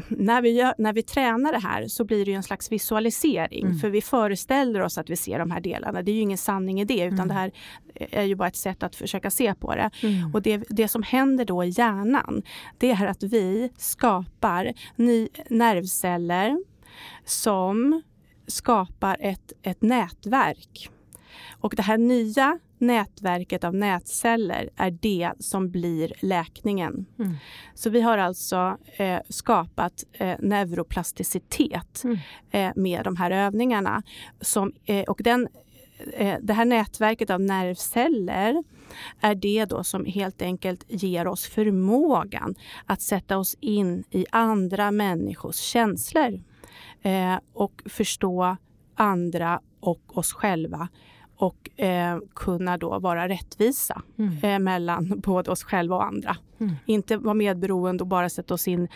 [0.08, 3.64] när vi, gör, när vi tränar det här så blir det en slags visualisering.
[3.66, 3.78] Mm.
[3.78, 6.02] För vi föreställer oss att vi ser de här delarna.
[6.02, 7.28] Det är ju ingen sanning i det utan mm.
[7.28, 7.52] det här
[7.94, 9.90] är ju bara ett sätt att försöka se på det.
[10.02, 10.34] Mm.
[10.34, 12.42] Och det, det som händer då i hjärnan
[12.78, 16.64] det är att vi skapar ny, nervceller
[17.24, 18.02] som
[18.46, 20.90] skapar ett, ett nätverk.
[21.60, 27.06] Och det här nya nätverket av nätceller är det som blir läkningen.
[27.18, 27.34] Mm.
[27.74, 32.18] Så vi har alltså eh, skapat eh, neuroplasticitet mm.
[32.50, 34.02] eh, med de här övningarna.
[34.40, 35.48] Som, eh, och den,
[36.12, 38.64] eh, det här nätverket av nervceller
[39.20, 42.54] är det då som helt enkelt ger oss förmågan
[42.86, 46.42] att sätta oss in i andra människors känslor
[47.02, 48.56] eh, och förstå
[48.94, 50.88] andra och oss själva
[51.40, 54.36] och eh, kunna då vara rättvisa mm.
[54.42, 56.36] eh, mellan både oss själva och andra.
[56.58, 56.74] Mm.
[56.86, 58.88] Inte vara medberoende och bara sätta oss in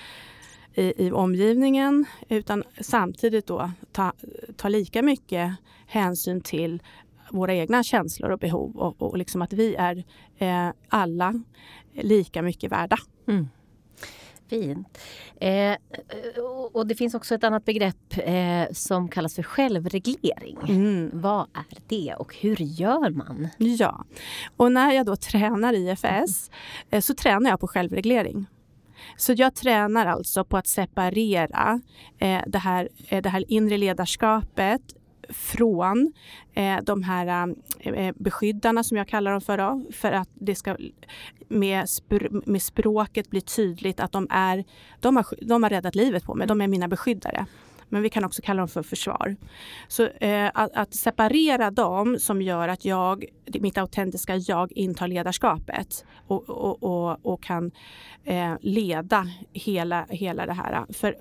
[0.75, 4.13] i, i omgivningen utan samtidigt då ta,
[4.57, 6.83] ta lika mycket hänsyn till
[7.31, 10.05] våra egna känslor och behov och, och liksom att vi är
[10.39, 11.35] eh, alla
[11.93, 12.97] lika mycket värda.
[13.29, 13.49] Mm.
[14.49, 14.99] Fint.
[15.41, 15.77] Eh,
[16.73, 20.59] och det finns också ett annat begrepp eh, som kallas för självreglering.
[20.69, 21.11] Mm.
[21.13, 23.49] Vad är det och hur gör man?
[23.59, 24.05] Ja,
[24.57, 26.51] och när jag då tränar IFS
[26.91, 28.47] eh, så tränar jag på självreglering.
[29.17, 31.81] Så jag tränar alltså på att separera
[32.19, 34.83] eh, det, här, eh, det här inre ledarskapet
[35.29, 36.13] från
[36.55, 39.59] eh, de här eh, eh, beskyddarna som jag kallar dem för.
[39.59, 40.77] Då, för att det ska
[41.49, 44.65] med, spr med språket bli tydligt att de, är,
[45.01, 46.47] de, har, de har räddat livet på mig.
[46.47, 47.47] De är mina beskyddare.
[47.89, 49.37] Men vi kan också kalla dem för försvar.
[49.89, 53.25] Så eh, att, att, separera dem som gör att jag,
[53.61, 57.71] mitt autentiska jag intar ledarskapet och, och, och, och kan
[58.25, 60.93] eh, leda hela, hela det här.
[60.93, 61.17] För,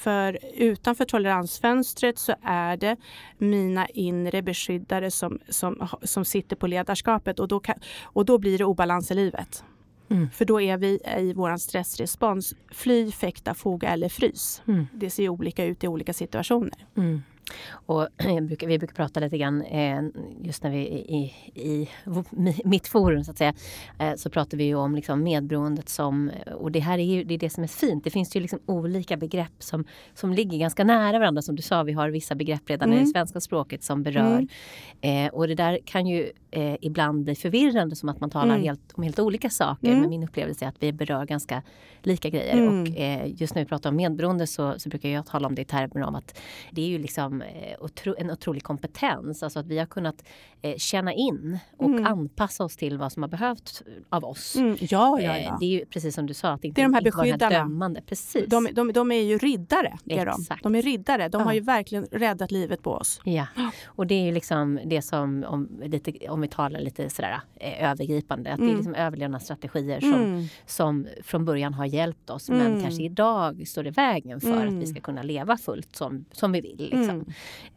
[0.00, 2.96] för utanför toleransfönstret så är det
[3.38, 8.58] mina inre beskyddare som, som, som sitter på ledarskapet och då, kan, och då blir
[8.58, 9.64] det obalans i livet.
[10.10, 10.30] Mm.
[10.30, 14.62] För då är vi i vår stressrespons fly, fäkta, foga eller frys.
[14.68, 14.86] Mm.
[14.92, 16.86] Det ser olika ut i olika situationer.
[16.96, 17.22] Mm.
[17.72, 18.08] Och
[18.42, 20.02] brukar, vi brukar prata lite grann, eh,
[20.40, 21.88] just när vi i, i,
[22.64, 23.54] mitt forum så att säga,
[23.98, 27.34] eh, så pratar vi ju om liksom medberoendet som, och det här är ju det,
[27.34, 28.04] är det som är fint.
[28.04, 29.84] Det finns ju liksom olika begrepp som,
[30.14, 31.42] som ligger ganska nära varandra.
[31.42, 33.04] Som du sa, vi har vissa begrepp redan mm.
[33.04, 34.46] i svenska språket som berör.
[35.00, 35.26] Mm.
[35.26, 38.62] Eh, och det där kan ju eh, ibland bli förvirrande som att man talar mm.
[38.62, 39.88] helt, om helt olika saker.
[39.88, 40.00] Mm.
[40.00, 41.62] Men min upplevelse är att vi berör ganska
[42.02, 42.56] lika grejer.
[42.56, 42.82] Mm.
[42.82, 45.62] Och eh, just när vi pratar om medberoende så, så brukar jag tala om det
[45.62, 46.40] i termer om att
[46.70, 49.42] det är ju liksom eh, otro, en otrolig kompetens.
[49.42, 50.24] Alltså att vi har kunnat
[50.62, 52.06] eh, känna in och mm.
[52.06, 54.56] anpassa oss till vad som har behövts av oss.
[54.56, 54.76] Mm.
[54.80, 55.56] Ja, ja, ja.
[55.60, 56.48] det är ju precis som du sa.
[56.48, 57.58] Att det, inte, det är de här beskyddarna.
[57.58, 58.02] Dömande.
[58.06, 58.44] Precis.
[58.46, 59.98] De, de, de, är ju riddare.
[60.06, 60.44] Är de.
[60.62, 61.28] de är riddare.
[61.28, 63.20] De har ju verkligen räddat livet på oss.
[63.24, 63.46] Ja,
[63.86, 67.90] och det är ju liksom det som om, lite, om vi talar lite sådär eh,
[67.90, 68.52] övergripande.
[68.52, 68.66] Att mm.
[68.66, 68.76] Det är mm.
[68.76, 70.44] liksom överlevnadsstrategier som, mm.
[70.66, 72.82] som från början har hjälpt oss men mm.
[72.82, 76.60] kanske idag står i vägen för att vi ska kunna leva fullt som, som vi
[76.60, 76.88] vill.
[76.92, 77.24] Liksom.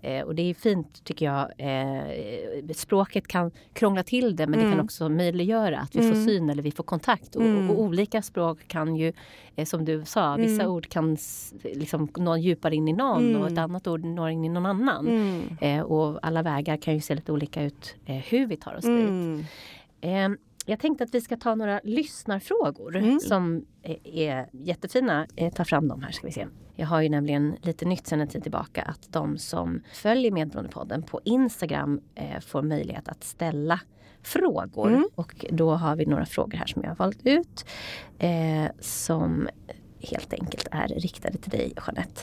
[0.01, 1.51] Eh, och det är fint tycker jag.
[1.57, 6.49] Eh, språket kan krångla till det men det kan också möjliggöra att vi får syn
[6.49, 7.35] eller vi får kontakt.
[7.35, 9.13] Och, och olika språk kan ju,
[9.55, 11.17] eh, som du sa, vissa ord kan
[11.63, 15.07] liksom nå djupare in i någon och ett annat ord når in i någon annan.
[15.61, 18.85] Eh, och alla vägar kan ju se lite olika ut eh, hur vi tar oss
[18.85, 19.09] dit.
[19.09, 19.45] Mm.
[20.01, 20.29] Eh,
[20.65, 23.19] jag tänkte att vi ska ta några lyssnarfrågor mm.
[23.19, 23.65] som
[24.13, 25.27] är jättefina.
[25.35, 26.47] Eh, ta fram dem här ska vi se.
[26.75, 31.03] Jag har ju nämligen lite nytt sedan en tid tillbaka att de som följer Medberoendepodden
[31.03, 33.79] på Instagram eh, får möjlighet att ställa
[34.23, 34.87] frågor.
[34.87, 35.09] Mm.
[35.15, 37.65] Och då har vi några frågor här som jag har valt ut.
[38.19, 39.49] Eh, som
[40.01, 42.21] helt enkelt är riktade till dig Jeanette.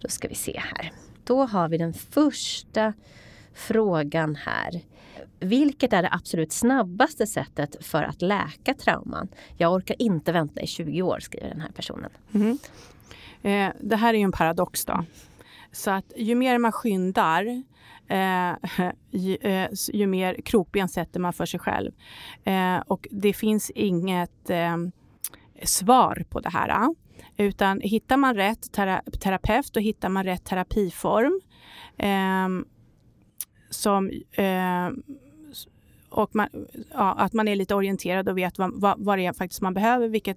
[0.00, 0.92] Då ska vi se här.
[1.24, 2.92] Då har vi den första
[3.54, 4.80] frågan här.
[5.40, 9.28] Vilket är det absolut snabbaste sättet för att läka trauman?
[9.56, 12.10] Jag orkar inte vänta i 20 år, skriver den här personen.
[12.34, 12.58] Mm.
[13.42, 15.04] Eh, det här är ju en paradox då.
[15.72, 17.62] Så att ju mer man skyndar
[18.08, 18.52] eh,
[19.10, 21.92] ju, eh, ju, mer krokben sätter man för sig själv.
[22.44, 24.76] Eh, och det finns inget eh,
[25.62, 26.68] svar på det här.
[26.68, 26.88] Eh.
[27.36, 31.40] Utan hittar man rätt tera terapeut och hittar man rätt terapiform
[31.96, 32.48] eh,
[33.70, 34.90] som eh,
[36.16, 36.48] och man,
[36.92, 39.74] ja, att man är lite orienterad och vet vad, vad, vad det är faktiskt man
[39.74, 40.36] behöver, vilket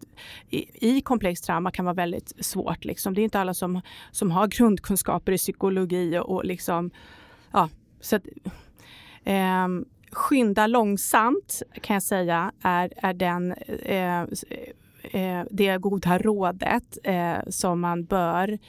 [0.50, 2.86] i, i komplext trauma kan vara väldigt svårt.
[2.86, 3.14] Liksom.
[3.14, 6.92] Det är inte alla som, som har grundkunskaper i psykologi och, och liksom,
[7.52, 7.70] ja,
[8.00, 8.24] så att,
[9.24, 9.68] eh,
[10.12, 13.54] skynda långsamt kan jag säga är, är den,
[13.84, 14.22] eh,
[15.02, 18.60] eh, det goda rådet eh, som man bör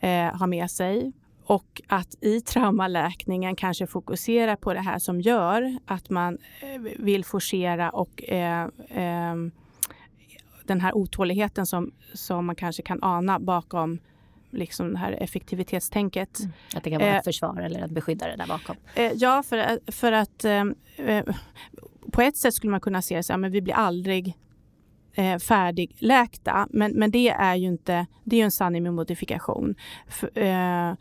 [0.00, 1.12] eh, ha med sig.
[1.48, 7.24] Och att i traumaläkningen kanske fokusera på det här som gör att man eh, vill
[7.24, 8.68] forcera och eh,
[10.64, 13.98] den här otåligheten som, som man kanske kan ana bakom
[14.50, 16.38] liksom det här effektivitetstänket.
[16.40, 16.52] Mm.
[16.76, 18.76] Att det kan vara ett eh, försvar eller en beskyddare där bakom?
[18.94, 20.64] Eh, ja, för, för att eh,
[20.96, 21.24] eh,
[22.12, 24.36] på ett sätt skulle man kunna se det så här, vi blir aldrig
[25.14, 26.68] eh, färdigläkta.
[26.70, 29.74] Men, men det är ju inte, det är ju en sanning med modifikation.
[30.08, 30.94] För, eh,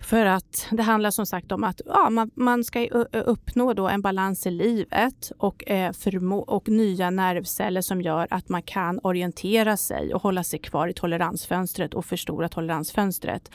[0.00, 4.02] för att det handlar som sagt om att ja, man, man ska uppnå då en
[4.02, 9.76] balans i livet och, eh, förmo- och nya nervceller som gör att man kan orientera
[9.76, 13.50] sig och hålla sig kvar i toleransfönstret och förstora toleransfönstret.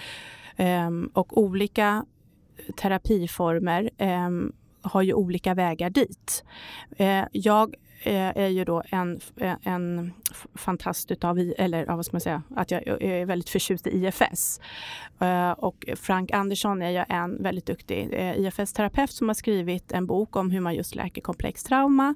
[0.57, 2.05] Um, och olika
[2.75, 6.43] terapiformer um, har ju olika vägar dit.
[6.99, 7.75] Uh, jag
[8.05, 10.13] Eh, är ju då en, eh, en
[10.55, 14.61] fantast utav, eller vad ska man säga, att jag är väldigt förtjust i IFS.
[15.19, 20.35] Eh, och Frank Andersson är ju en väldigt duktig IFS-terapeut som har skrivit en bok
[20.35, 22.15] om hur man just läker komplex trauma.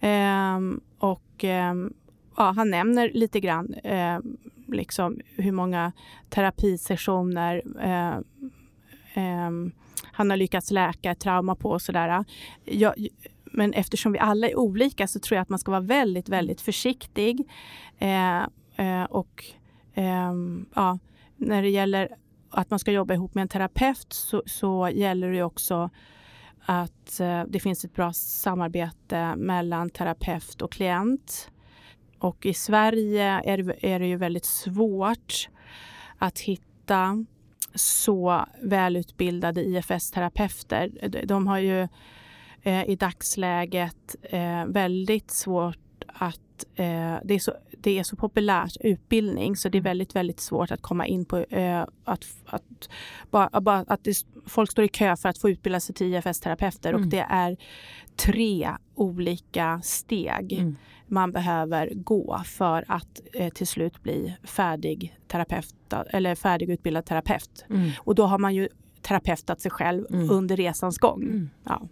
[0.00, 1.92] Ehm, och ehm,
[2.36, 5.92] ja, han nämner lite grann ehm, liksom hur många
[6.28, 7.62] terapisessioner
[10.18, 12.24] han har lyckats läka trauma på och sådär.
[12.64, 12.94] Jag,
[13.52, 16.60] men eftersom vi alla är olika så tror jag att man ska vara väldigt, väldigt
[16.60, 17.48] försiktig.
[17.98, 18.42] Eh,
[18.76, 19.44] eh, och
[19.94, 20.32] eh,
[20.74, 20.98] ja,
[21.36, 22.16] när det gäller
[22.50, 25.90] att man ska jobba ihop med en terapeut så, så gäller det också
[26.60, 31.50] att eh, det finns ett bra samarbete mellan terapeut och klient.
[32.18, 35.48] Och i Sverige är det, är det ju väldigt svårt
[36.18, 37.24] att hitta
[37.74, 40.90] så välutbildade IFS-terapeuter.
[41.26, 41.88] De har ju
[42.62, 46.64] i dagsläget eh, väldigt svårt att...
[46.74, 49.90] Eh, det, är så, det är så populärt utbildning så det är mm.
[49.90, 51.38] väldigt, väldigt svårt att komma in på...
[51.38, 52.88] Eh, att, att,
[53.30, 54.14] bara, bara, att det,
[54.46, 57.02] folk står i kö för att få utbilda sig till IFS-terapeuter mm.
[57.02, 57.56] och det är
[58.16, 60.76] tre olika steg mm.
[61.06, 65.74] man behöver gå för att eh, till slut bli färdig terapeut
[66.10, 67.64] eller färdigutbildad terapeut.
[67.70, 67.90] Mm.
[67.98, 68.68] Och då har man ju
[69.02, 70.30] terapeutat sig själv mm.
[70.30, 71.22] under resans gång.
[71.22, 71.50] Mm.
[71.64, 71.88] Ja.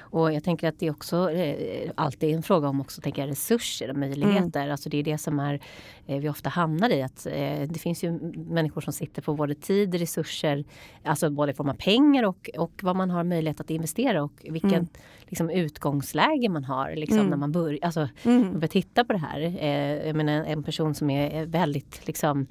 [0.00, 3.90] Och jag tänker att det är också eh, alltid en fråga om också tänker resurser
[3.90, 4.60] och möjligheter.
[4.60, 4.72] Mm.
[4.72, 5.60] Alltså det är det som är,
[6.06, 7.02] eh, vi ofta hamnar i.
[7.02, 10.64] att eh, Det finns ju människor som sitter på både tid, resurser,
[11.04, 14.32] alltså både i form av pengar och, och vad man har möjlighet att investera och
[14.42, 14.88] vilken mm.
[15.26, 17.30] liksom, utgångsläge man har liksom, mm.
[17.30, 18.68] när man börjar alltså, mm.
[18.68, 19.40] titta på det här.
[19.40, 22.46] Eh, jag menar, en person som är väldigt liksom,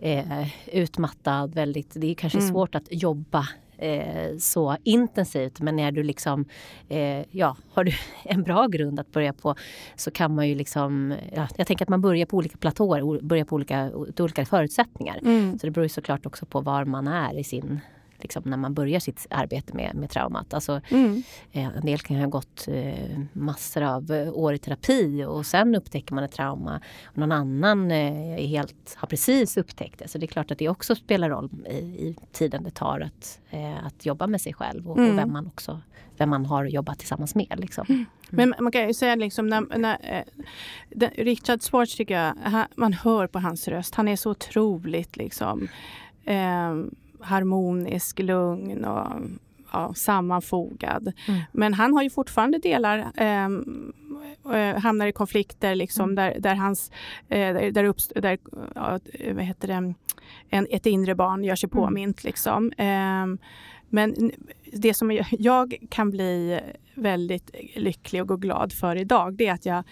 [0.00, 2.50] eh, utmattad, väldigt, det är kanske mm.
[2.50, 3.48] svårt att jobba
[3.80, 5.60] eh, så intensivt.
[5.60, 6.44] Men när du liksom,
[6.88, 7.92] eh, ja, har du
[8.24, 9.54] en bra grund att börja på
[9.96, 13.44] så kan man ju liksom, ja, jag tänker att man börjar på olika platåer, börjar
[13.44, 15.18] på olika, olika förutsättningar.
[15.22, 15.58] Mm.
[15.58, 17.80] Så det beror ju såklart också på var man är i sin
[18.22, 20.54] liksom, när man börjar sitt arbete med, med traumat.
[20.54, 21.22] Alltså, mm.
[21.52, 25.74] eh, en del kan ha gått eh, massor av eh, år i terapi och sen
[25.74, 26.80] upptäcker man ett trauma.
[27.04, 30.08] Och någon annan eh, helt, har precis upptäckt det.
[30.08, 33.40] Så det är klart att det också spelar roll i, i tiden det tar att,
[33.82, 35.10] att jobba med sig själv och, mm.
[35.10, 35.80] och, vem man också
[36.16, 37.54] vem man har jobbat tillsammans med.
[37.56, 37.86] Liksom.
[37.88, 38.06] Mm.
[38.30, 40.24] Men man kan ju säga liksom när, när
[40.88, 45.16] den, Richard Schwartz tycker jag, han, man hör på hans röst, han är så otroligt
[45.16, 45.68] liksom
[46.24, 46.74] eh,
[47.22, 49.06] harmonisk, lugn och
[49.72, 51.12] ja, sammanfogad.
[51.28, 51.40] Mm.
[51.52, 53.92] Men han har ju fortfarande delar, ehm,
[54.54, 56.14] eh, hamnar i konflikter liksom, mm.
[56.14, 56.90] där, där, hans,
[57.28, 58.38] eh, där, där, uppst- där
[58.74, 58.98] ja,
[59.34, 59.94] vad heter det,
[60.50, 61.84] en, ett inre barn gör sig mm.
[61.84, 62.24] påmint.
[62.24, 62.72] Liksom.
[62.72, 63.26] Eh,
[63.88, 64.32] men
[64.72, 66.60] det som jag kan bli
[66.94, 69.84] väldigt lycklig och glad för idag, det är att jag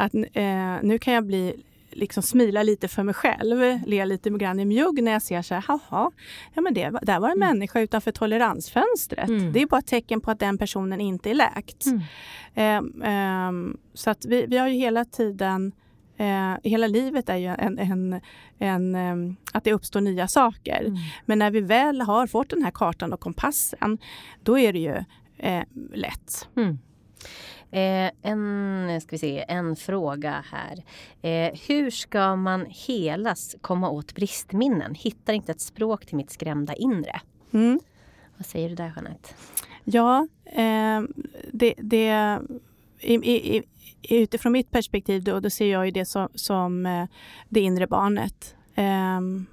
[0.00, 1.54] att, eh, nu kan jag bli
[1.98, 5.54] liksom smila lite för mig själv, le lite grann i mjugg när jag ser så
[5.54, 6.10] här, jaha,
[6.54, 7.48] ja men det, där var en mm.
[7.48, 9.28] människa utanför toleransfönstret.
[9.28, 9.52] Mm.
[9.52, 11.86] Det är bara ett tecken på att den personen inte är läkt.
[11.86, 12.02] Mm.
[12.78, 15.72] Um, um, så att vi, vi har ju hela tiden
[16.20, 18.20] Eh, hela livet är ju en, en,
[18.58, 20.80] en um, att det uppstår nya saker.
[20.80, 20.96] Mm.
[21.26, 23.98] Men när vi väl har fått den här kartan och kompassen,
[24.42, 25.04] då är det ju
[25.36, 26.48] eh, lätt.
[26.56, 26.78] Mm.
[27.70, 30.84] Eh, en, ska vi se, en fråga här.
[31.22, 34.94] Eh, hur ska man helas, komma åt bristminnen?
[34.94, 37.20] Hittar inte ett språk till mitt skrämda inre.
[37.52, 37.80] Mm.
[38.36, 39.28] Vad säger du där Jeanette?
[39.84, 41.02] Ja, eh,
[41.52, 42.38] det, det
[43.00, 43.14] i,
[43.56, 43.62] i,
[44.08, 47.06] utifrån mitt perspektiv då, då ser jag ju det som, som eh,
[47.48, 48.54] det inre barnet.
[48.76, 49.46] Um,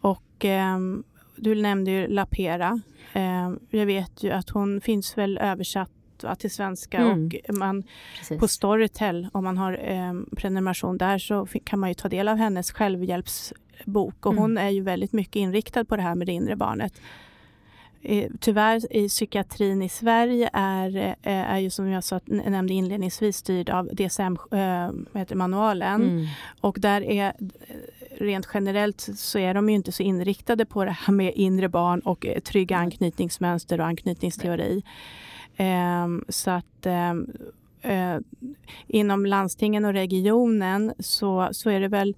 [0.00, 1.04] och um,
[1.36, 2.80] du nämnde ju Lapera.
[3.14, 5.90] Um, jag vet ju att hon finns väl översatt
[6.24, 7.30] va, till svenska mm.
[7.48, 7.82] och man
[8.38, 9.80] på Storytel, om man har
[10.36, 14.42] prenumeration där så kan man ju ta del av hennes självhjälpsbok och mm.
[14.42, 16.92] hon är ju väldigt mycket inriktad på det här med det inre barnet
[18.40, 23.70] tyvärr i psykiatrin i Sverige är, eh, är ju som jag sa, nämnde inledningsvis styrd
[23.70, 26.02] av DSM-manualen.
[26.02, 26.26] Mm.
[26.60, 27.32] Och där är eh,
[28.18, 32.00] rent generellt så är de ju inte så inriktade på det här med inre barn
[32.00, 34.76] och eh, trygga anknytningsmönster och anknytningsteori.
[34.76, 34.82] Um,
[36.28, 37.32] så att um,
[37.84, 38.20] uh,
[38.86, 42.14] inom landstingen och regionen så, så är det väl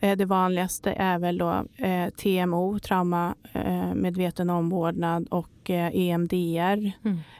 [0.00, 6.86] Eh, det vanligaste är väl då eh, TMO, trauma eh, medveten omvårdnad och EMDR.
[6.86, 6.92] E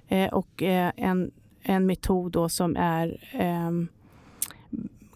[0.08, 0.28] mm.
[0.32, 0.62] och
[0.96, 1.30] en,
[1.62, 3.88] en metod då som är ehm,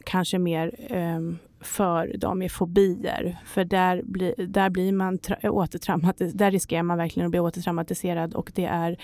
[0.04, 3.36] kanske mer ehm, för de med fobier.
[3.44, 6.36] För där, bli, där blir man återtraumatiserad.
[6.36, 8.96] Där riskerar man verkligen att bli återtraumatiserad och det är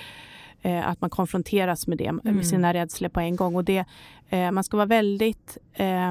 [0.62, 2.20] eh, att man konfronteras med det, mm.
[2.36, 3.56] med sina rädslor på en gång.
[3.56, 3.84] Och det,
[4.28, 6.10] eh, man ska vara väldigt eh,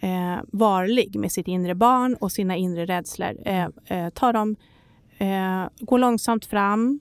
[0.00, 3.36] eh, varlig med sitt inre barn och sina inre rädslor.
[3.44, 4.56] Eh, ta dem,
[5.80, 7.00] gå långsamt fram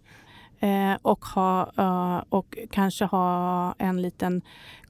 [1.01, 4.41] och, ha, och kanske ha en liten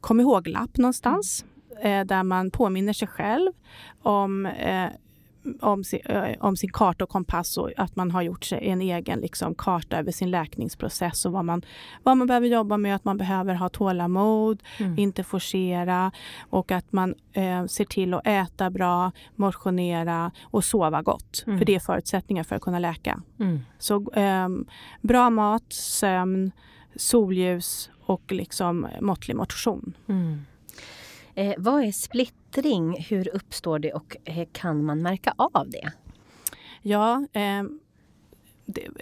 [0.02, 1.46] kom ihåg-lapp någonstans
[2.06, 3.52] där man påminner sig själv
[4.02, 4.48] om
[5.62, 6.00] om sin,
[6.40, 9.98] om sin karta och kompass och att man har gjort sig en egen liksom, karta
[9.98, 11.62] över sin läkningsprocess och vad man,
[12.04, 15.00] vad man behöver jobba med, att man behöver ha tålamod, mm.
[15.00, 16.12] inte forcera
[16.50, 21.44] och att man eh, ser till att äta bra, motionera och sova gott.
[21.48, 21.60] Mm.
[21.60, 23.22] För det är förutsättningar för att kunna läka.
[23.40, 23.60] Mm.
[23.80, 24.50] Så eh,
[25.02, 26.52] bra mat, sömn,
[26.96, 29.94] solljus och liksom måttlig motion.
[31.40, 33.06] Eh, vad är splittring?
[33.10, 35.92] Hur uppstår det och eh, kan man märka av det?
[36.82, 37.60] Ja, eh,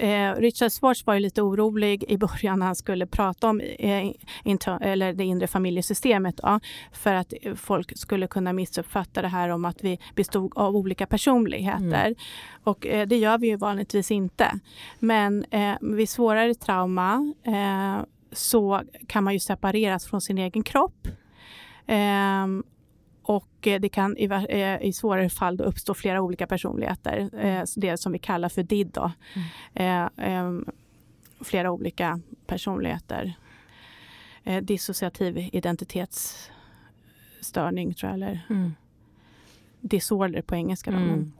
[0.09, 4.11] eh, Richard Schwartz var ju lite orolig i början när han skulle prata om eh,
[4.43, 6.39] inter, eller det inre familjesystemet.
[6.43, 6.59] Ja,
[6.91, 12.05] för att folk skulle kunna missuppfatta det här om att vi bestod av olika personligheter.
[12.05, 12.15] Mm.
[12.63, 14.59] Och eh, det gör vi ju vanligtvis inte.
[14.99, 15.45] Men
[15.81, 17.33] vid svårare trauma
[18.31, 21.07] så kan man ju separeras från sin egen kropp
[23.27, 27.29] och det kan i, eh, i svårare fall uppstå flera olika personligheter.
[27.45, 28.91] Eh, det som vi kallar för DID.
[28.93, 29.11] Då.
[29.73, 30.09] Mm.
[30.17, 30.65] Ehm,
[31.41, 33.33] flera olika personligheter.
[34.43, 38.13] Eh, dissociativ identitetsstörning tror jag.
[38.13, 38.73] Eller mm.
[39.81, 40.91] disorder på engelska.
[40.91, 40.97] Då.
[40.97, 41.31] Mm,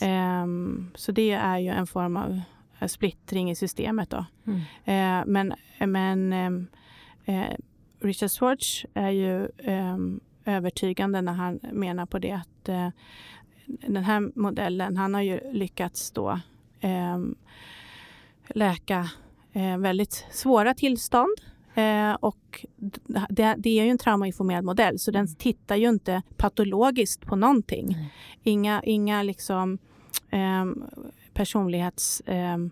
[0.00, 2.40] ehm, så det är ju en form av
[2.86, 4.10] splittring i systemet.
[4.10, 4.24] Då.
[4.46, 4.60] Mm.
[5.32, 6.32] men men
[8.02, 9.96] Richard Schwartz är ju eh,
[10.44, 12.88] övertygande när han menar på det att eh,
[13.66, 16.40] den här modellen, han har ju lyckats då
[16.80, 17.18] eh,
[18.48, 19.08] läka
[19.52, 21.36] eh, väldigt svåra tillstånd.
[21.74, 22.66] Eh, och
[23.28, 27.92] det, det, är ju en traumainformerad modell så den tittar ju inte patologiskt på någonting.
[27.92, 28.04] Mm.
[28.42, 29.78] Inga, inga liksom
[30.30, 30.84] ehm,
[31.34, 32.70] personlighets ehm,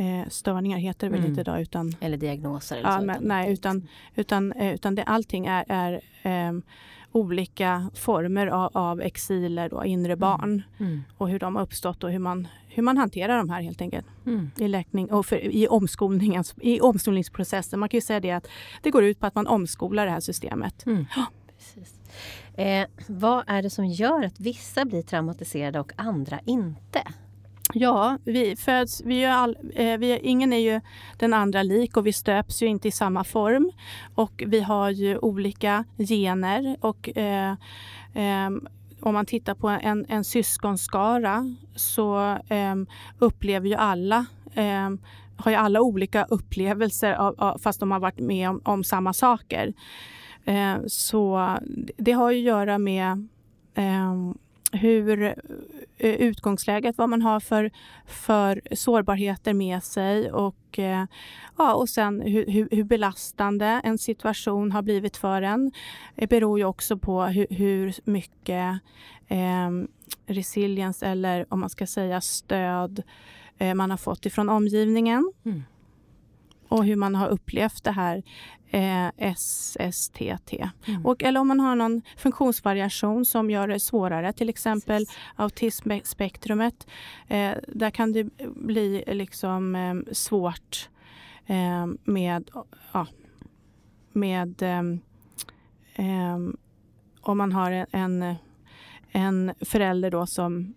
[0.00, 1.30] eh, störningar heter det väl mm.
[1.30, 1.60] inte idag.
[1.60, 2.76] Utan, eller diagnoser.
[2.76, 6.52] Eller ja, så, men, utan, nej, utan, utan, eh, utan det, allting är, är eh,
[7.12, 10.18] olika former av, av exiler, då, inre mm.
[10.18, 11.02] barn mm.
[11.18, 14.06] och hur de har uppstått och hur man, hur man hanterar de här helt enkelt.
[14.26, 14.50] Mm.
[14.56, 15.68] I läkning och för, i,
[16.64, 17.80] i omskolningsprocessen.
[17.80, 18.48] Man kan ju säga det att
[18.82, 20.86] det går ut på att man omskolar det här systemet.
[20.86, 21.06] Mm.
[22.54, 27.02] Eh, vad är det som gör att vissa blir traumatiserade och andra inte?
[27.74, 30.80] Ja, vi föds, vi är all, eh, vi är, ingen är ju
[31.18, 33.70] den andra lik och vi stöps ju inte i samma form.
[34.14, 37.50] Och vi har ju olika gener och eh,
[38.14, 38.50] eh,
[39.00, 42.74] om man tittar på en, en syskonskara så eh,
[43.18, 44.98] upplever ju alla ehm,
[45.36, 49.12] har ju alla olika upplevelser av, av, fast de har varit med om, om samma
[49.12, 49.72] saker.
[50.44, 51.56] Eh, så
[51.96, 53.28] det har ju att göra med
[53.74, 54.34] ehm,
[54.72, 55.22] hur
[55.98, 57.70] eh, utgångsläget, vad man har för,
[58.06, 61.04] för sårbarheter med sig och, eh,
[61.58, 65.72] ja, och sen hur, hur, belastande en situation har blivit för en.
[66.14, 68.80] Det beror ju också på hur, hur mycket
[69.28, 69.70] eh,
[70.26, 73.02] resiliens eller om man ska säga stöd
[73.58, 75.32] eh, man har fått ifrån omgivningen.
[75.44, 75.62] Mm
[76.70, 78.22] och hur man har upplevt det här
[78.70, 80.52] eh, SSTT.
[80.86, 81.06] Mm.
[81.06, 85.18] Och, eller om man har någon funktionsvariation som gör det svårare, till exempel Precis.
[85.36, 86.86] autismspektrumet.
[87.28, 90.88] Eh, där kan det bli liksom eh, svårt
[91.46, 92.50] eh, med,
[92.92, 93.06] ja,
[94.12, 94.82] med eh,
[97.20, 98.34] om man har en,
[99.10, 100.74] en förälder då som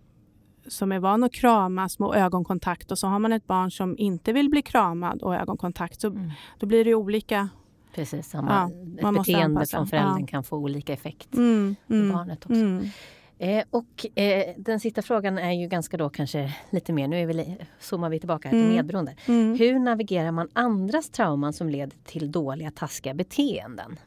[0.68, 4.34] som är van att kramas med ögonkontakt och så har man ett barn som inte
[4.34, 6.32] vill bli kramad och ögonkontakt så mm.
[6.60, 7.50] då blir det olika
[7.96, 10.28] Precis, samma ja, ett beteende från föräldern ja.
[10.28, 12.54] kan få olika effekt mm, mm, barnet också.
[12.54, 12.90] Mm.
[13.38, 17.26] Eh, och eh, den sista frågan är ju ganska då kanske lite mer, nu är
[17.26, 18.76] vi, zoomar vi tillbaka här till mm.
[18.76, 19.16] medberoende.
[19.26, 19.56] Mm.
[19.60, 24.00] Hur navigerar man andras trauman som leder till dåliga taskiga beteenden?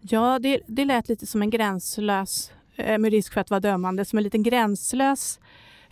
[0.00, 4.04] Ja, det, det lät lite som en gränslös, eh, med risk för att vara dömande,
[4.04, 5.40] som en liten gränslös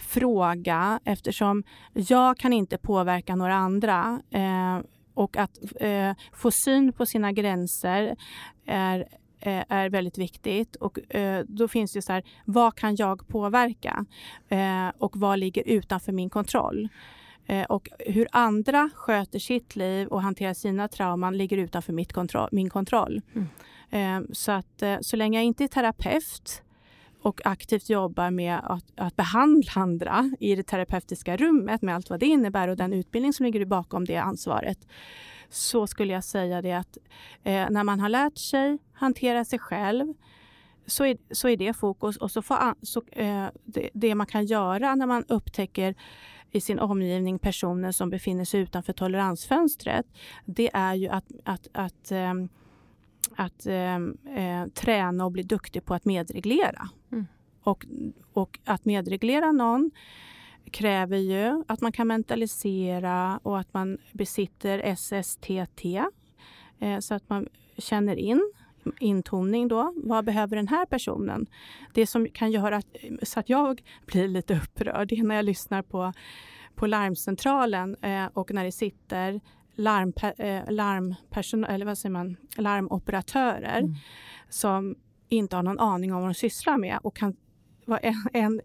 [0.03, 4.23] fråga eftersom jag kan inte påverka några andra.
[4.31, 4.79] Eh,
[5.15, 8.17] och att eh, få syn på sina gränser
[8.67, 8.99] är,
[9.41, 10.77] eh, är väldigt viktigt.
[10.77, 14.05] Och eh, då finns det så här, vad kan jag påverka?
[14.49, 16.89] Eh, och vad ligger utanför min kontroll?
[17.47, 22.49] Eh, och hur andra sköter sitt liv och hanterar sina trauman ligger utanför mitt kontroll,
[22.53, 23.21] min kontroll.
[23.35, 24.27] Mm.
[24.33, 26.63] Så att så länge jag inte är terapeut
[27.23, 32.21] och aktivt jobbar med att, att, behandla andra i det terapeutiska rummet med allt vad
[32.21, 34.79] det innebär och den utbildning som ligger bakom det ansvaret
[35.49, 36.99] så skulle jag säga det att
[37.43, 40.15] eh, när man har lärt sig hantera sig själv
[40.87, 42.17] så är, så är det fokus.
[42.17, 45.95] Och så, får, så eh, det, det, man kan göra när man upptäcker
[46.51, 50.07] i sin omgivning personer som befinner sig utanför toleransfönstret
[50.45, 52.35] det är ju att, att, att eh,
[53.37, 53.97] att eh,
[54.37, 56.89] eh, träna och bli duktig på att medreglera.
[57.13, 57.27] Mm.
[57.63, 57.87] Och,
[58.33, 59.91] och att medreglera någon
[60.71, 65.85] kräver ju att man kan mentalisera och att man besitter SSTT.
[66.79, 68.53] Eh, så att man känner in
[69.01, 69.93] intoning då.
[69.97, 71.47] Vad behöver den här personen?
[71.95, 75.45] Det som kan göra att, så att jag blir lite upprörd det är när jag
[75.45, 76.13] lyssnar på,
[76.75, 79.41] på larmcentralen eh, och när det sitter
[79.75, 83.95] larm, eh, larmperson, eller vad säger man, larmoperatörer mm.
[84.49, 84.95] som
[85.29, 87.37] inte har någon aning om vad de sysslar med och kan
[87.87, 88.61] vara en, en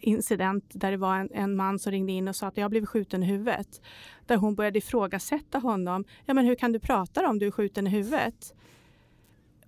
[0.00, 2.88] incident där det var en, en, man som ringde in och sa att jag blivit
[2.88, 3.80] skjuten i huvudet.
[4.26, 6.04] Där hon började ifrågasätta honom.
[6.24, 8.54] Ja, men hur kan du prata om du är skjuten i huvudet?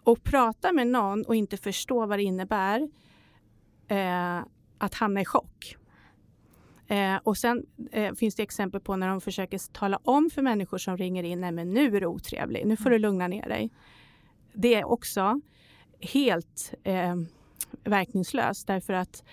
[0.04, 2.88] Och prata med någon och inte förstå vad det innebär
[3.88, 4.38] eh,
[4.78, 5.76] att hamna i chock.
[6.92, 10.78] Eh, och sen eh, finns det exempel på när de försöker tala om för människor
[10.78, 13.70] som ringer in, nej men nu är du otrevlig, nu får du lugna ner dig.
[14.52, 15.40] Det är också
[16.00, 17.16] helt eh,
[17.84, 19.24] verkningslöst därför att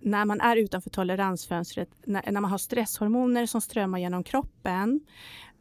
[0.00, 5.00] när man är utanför toleransfönstret, när, när man har stresshormoner som strömmar genom kroppen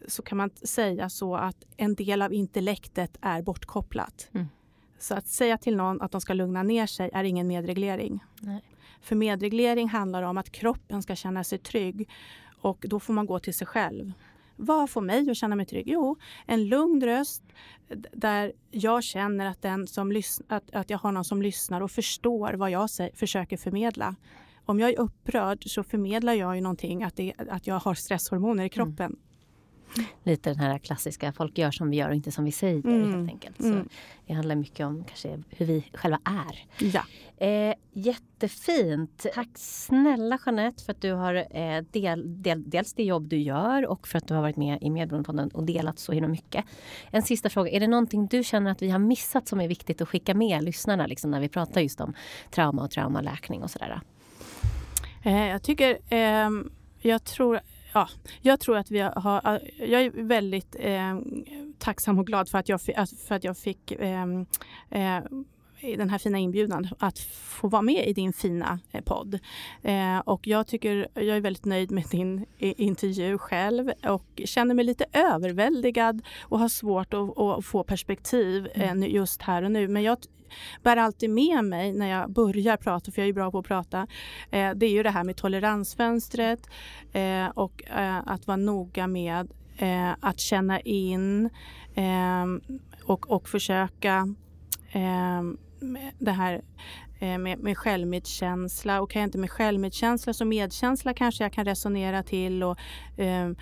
[0.08, 4.30] så kan man säga så att en del av intellektet är bortkopplat.
[4.34, 4.47] Mm.
[5.00, 8.24] Så att säga till någon att de ska lugna ner sig är ingen medreglering.
[8.39, 8.64] Nej.
[9.02, 12.10] För medreglering handlar om att kroppen ska känna sig trygg
[12.62, 14.12] och då får man gå till sig själv.
[14.56, 15.88] Vad får mig att känna mig trygg?
[15.88, 17.43] Jo, en lugn röst
[18.12, 22.54] där jag känner att, den som att, att jag har någon som lyssnar och förstår
[22.54, 24.16] vad jag försöker förmedla.
[24.66, 28.66] Om jag är upprörd så förmedlar jag ju någonting, att, det, att jag har stresshormoner
[28.66, 29.06] i kroppen.
[29.06, 29.20] Mm
[30.24, 33.14] lite den här klassiska, folk gör som vi gör och inte som vi säger mm.
[33.14, 33.58] helt enkelt.
[33.58, 33.90] Så mm.
[34.28, 36.86] Det handlar mycket om kanske hur vi själva är.
[36.86, 37.04] Ja.
[37.46, 39.26] Eh, jättefint!
[39.34, 43.88] Tack snälla Jeanette för att du har eh, del, del, dels det jobb du gör
[43.88, 46.66] och för att du har varit med i Medberoendepodden och delat så himla mycket.
[47.12, 50.02] En sista fråga, är det någonting du känner att vi har missat som är viktigt
[50.02, 52.14] att skicka med lyssnarna liksom, när vi pratar just om
[52.52, 54.02] trauma och traumaläkning och sådär?
[55.24, 56.72] Eh, jag tycker, ehm,
[57.02, 57.60] jag tror
[57.94, 58.10] ja,
[58.42, 59.56] jag tror att vi har...
[59.56, 61.20] Äh, jag är väldigt eh,
[61.80, 62.82] tacksam och glad för att jag,
[63.28, 64.46] för att jag fick ehm,
[64.90, 65.24] eh, eh,
[65.82, 69.39] den här fina inbjudan att få vara med i din fina eh, podd.
[69.81, 74.85] Eh, och jag tycker jag är väldigt nöjd med din intervju själv och känner mig
[74.85, 79.03] lite överväldigad och har svårt att, att få perspektiv mm.
[79.03, 79.88] just här och nu.
[79.88, 80.18] Men jag
[80.84, 84.07] bär alltid med mig när jag börjar prata, för jag är bra på att prata,
[84.51, 86.69] eh, det är ju det här med toleransfönstret
[87.14, 91.49] eh, och eh, att vara noga med eh, att känna in
[91.95, 92.45] eh,
[93.06, 94.35] och, och försöka
[95.80, 96.61] med det här
[97.19, 101.65] eh, med, med självmedkänsla och kan jag inte med självmedkänsla så medkänsla kanske jag kan
[101.65, 102.77] resonera till och
[103.18, 103.56] um,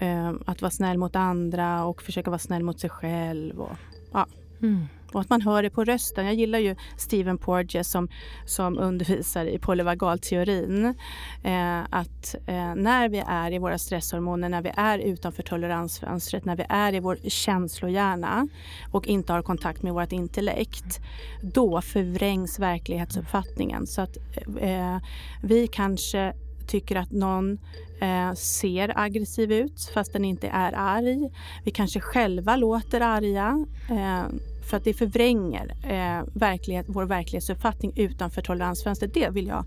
[0.00, 3.60] um, att vara snäll mot andra och försöka vara snäll mot sig själv.
[3.60, 3.76] Och,
[4.12, 4.26] ja.
[4.62, 4.86] Mm.
[5.12, 6.26] Och att man hör det på rösten.
[6.26, 8.08] Jag gillar ju Stephen Porges som,
[8.46, 10.94] som undervisar i polyvagalteorin.
[11.42, 16.56] Eh, att eh, när vi är i våra stresshormoner, när vi är utanför toleransfönstret, när
[16.56, 18.48] vi är i vår känslohjärna
[18.90, 21.00] och inte har kontakt med vårt intellekt,
[21.42, 23.86] då förvrängs verklighetsuppfattningen.
[23.86, 24.16] Så att
[24.60, 24.98] eh,
[25.42, 26.34] vi kanske
[26.66, 27.58] tycker att någon
[28.00, 31.30] eh, ser aggressiv ut fast den inte är arg.
[31.64, 33.66] Vi kanske själva låter arga.
[33.90, 34.24] Eh,
[34.70, 39.14] för att det förvränger eh, verklighet, vår verklighetsuppfattning utanför toleransfönstret.
[39.14, 39.64] Det vill jag,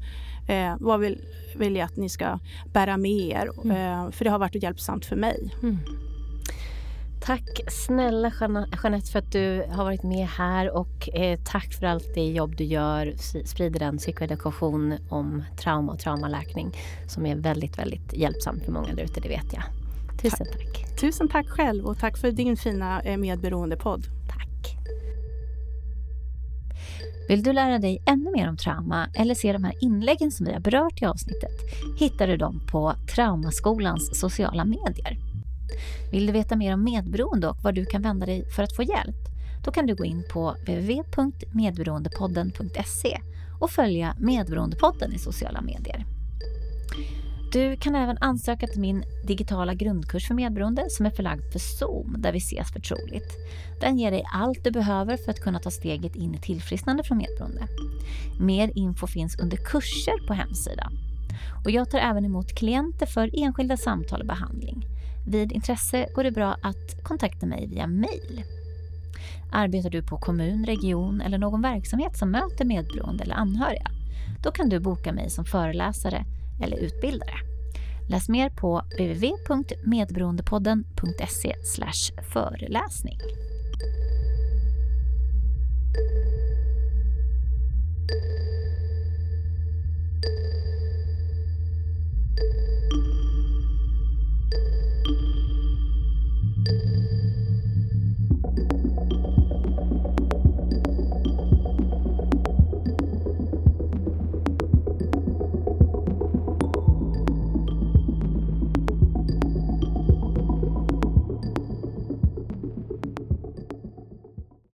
[0.47, 1.21] eh, vad vill,
[1.55, 2.39] vill jag att ni ska
[2.73, 3.49] bära med er.
[3.63, 3.71] Mm.
[3.71, 5.53] Eh, för det har varit hjälpsamt för mig.
[5.63, 5.79] Mm.
[7.21, 8.31] Tack snälla
[8.83, 12.55] Jeanette för att du har varit med här och eh, tack för allt det jobb
[12.55, 13.13] du gör,
[13.45, 16.77] sprider den psykoedukation om trauma och traumaläkning
[17.07, 19.63] som är väldigt, väldigt hjälpsamt för många där ute, det vet jag.
[20.21, 20.57] Tusen tack.
[20.57, 20.99] tack.
[20.99, 24.05] Tusen tack själv och tack för din fina eh, medberoendepodd.
[27.27, 30.53] Vill du lära dig ännu mer om trauma eller se de här inläggen som vi
[30.53, 31.51] har berört i avsnittet
[31.99, 35.17] hittar du dem på Traumaskolans sociala medier.
[36.11, 38.83] Vill du veta mer om medberoende och var du kan vända dig för att få
[38.83, 39.15] hjälp?
[39.65, 43.19] Då kan du gå in på www.medberoendepodden.se
[43.59, 46.05] och följa Medberoendepodden i sociala medier.
[47.53, 52.15] Du kan även ansöka till min digitala grundkurs för medberoende som är förlagd för Zoom
[52.17, 53.31] där vi ses förtroligt.
[53.81, 57.17] Den ger dig allt du behöver för att kunna ta steget in i tillfrisknande från
[57.17, 57.67] medberoende.
[58.39, 60.93] Mer info finns under kurser på hemsidan.
[61.65, 64.85] Och jag tar även emot klienter för enskilda samtal och behandling.
[65.27, 68.43] Vid intresse går det bra att kontakta mig via mail.
[69.51, 73.87] Arbetar du på kommun, region eller någon verksamhet som möter medberoende eller anhöriga?
[74.43, 76.25] Då kan du boka mig som föreläsare
[76.61, 77.35] eller utbildare.
[78.09, 81.55] Läs mer på www.medberoendepodden.se
[82.33, 83.19] föreläsning.